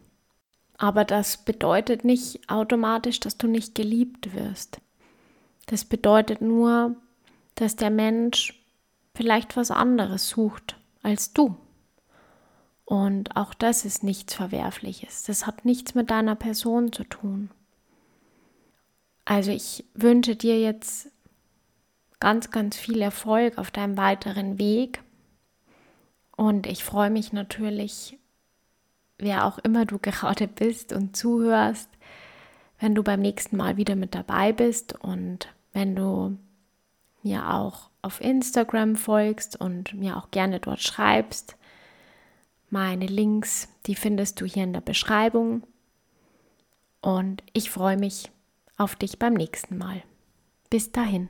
Aber 0.76 1.04
das 1.04 1.38
bedeutet 1.38 2.04
nicht 2.04 2.48
automatisch, 2.50 3.18
dass 3.20 3.38
du 3.38 3.46
nicht 3.46 3.74
geliebt 3.74 4.34
wirst. 4.34 4.80
Das 5.66 5.84
bedeutet 5.84 6.42
nur, 6.42 6.94
dass 7.54 7.76
der 7.76 7.90
Mensch 7.90 8.60
vielleicht 9.14 9.56
was 9.56 9.70
anderes 9.70 10.28
sucht 10.28 10.76
als 11.02 11.32
du. 11.32 11.56
Und 12.84 13.36
auch 13.36 13.54
das 13.54 13.84
ist 13.84 14.02
nichts 14.02 14.34
Verwerfliches. 14.34 15.22
Das 15.22 15.46
hat 15.46 15.64
nichts 15.64 15.94
mit 15.94 16.10
deiner 16.10 16.34
Person 16.34 16.92
zu 16.92 17.04
tun. 17.04 17.50
Also 19.24 19.50
ich 19.50 19.84
wünsche 19.94 20.36
dir 20.36 20.60
jetzt 20.60 21.10
ganz, 22.20 22.50
ganz 22.50 22.76
viel 22.76 23.00
Erfolg 23.00 23.58
auf 23.58 23.70
deinem 23.70 23.96
weiteren 23.96 24.58
Weg. 24.58 25.02
Und 26.36 26.66
ich 26.66 26.84
freue 26.84 27.10
mich 27.10 27.32
natürlich, 27.32 28.18
wer 29.18 29.46
auch 29.46 29.58
immer 29.58 29.86
du 29.86 29.98
gerade 30.02 30.48
bist 30.48 30.92
und 30.92 31.16
zuhörst, 31.16 31.88
wenn 32.80 32.94
du 32.94 33.02
beim 33.02 33.20
nächsten 33.20 33.56
Mal 33.56 33.76
wieder 33.76 33.96
mit 33.96 34.14
dabei 34.14 34.52
bist 34.52 34.94
und 35.00 35.48
wenn 35.72 35.96
du 35.96 36.36
mir 37.22 37.54
auch 37.54 37.88
auf 38.02 38.20
Instagram 38.20 38.96
folgst 38.96 39.58
und 39.58 39.94
mir 39.94 40.16
auch 40.18 40.30
gerne 40.30 40.60
dort 40.60 40.82
schreibst. 40.82 41.56
Meine 42.74 43.06
Links, 43.06 43.68
die 43.86 43.94
findest 43.94 44.40
du 44.40 44.46
hier 44.46 44.64
in 44.64 44.72
der 44.72 44.80
Beschreibung. 44.80 45.62
Und 47.00 47.44
ich 47.52 47.70
freue 47.70 47.96
mich 47.96 48.32
auf 48.76 48.96
dich 48.96 49.20
beim 49.20 49.34
nächsten 49.34 49.78
Mal. 49.78 50.02
Bis 50.70 50.90
dahin. 50.90 51.28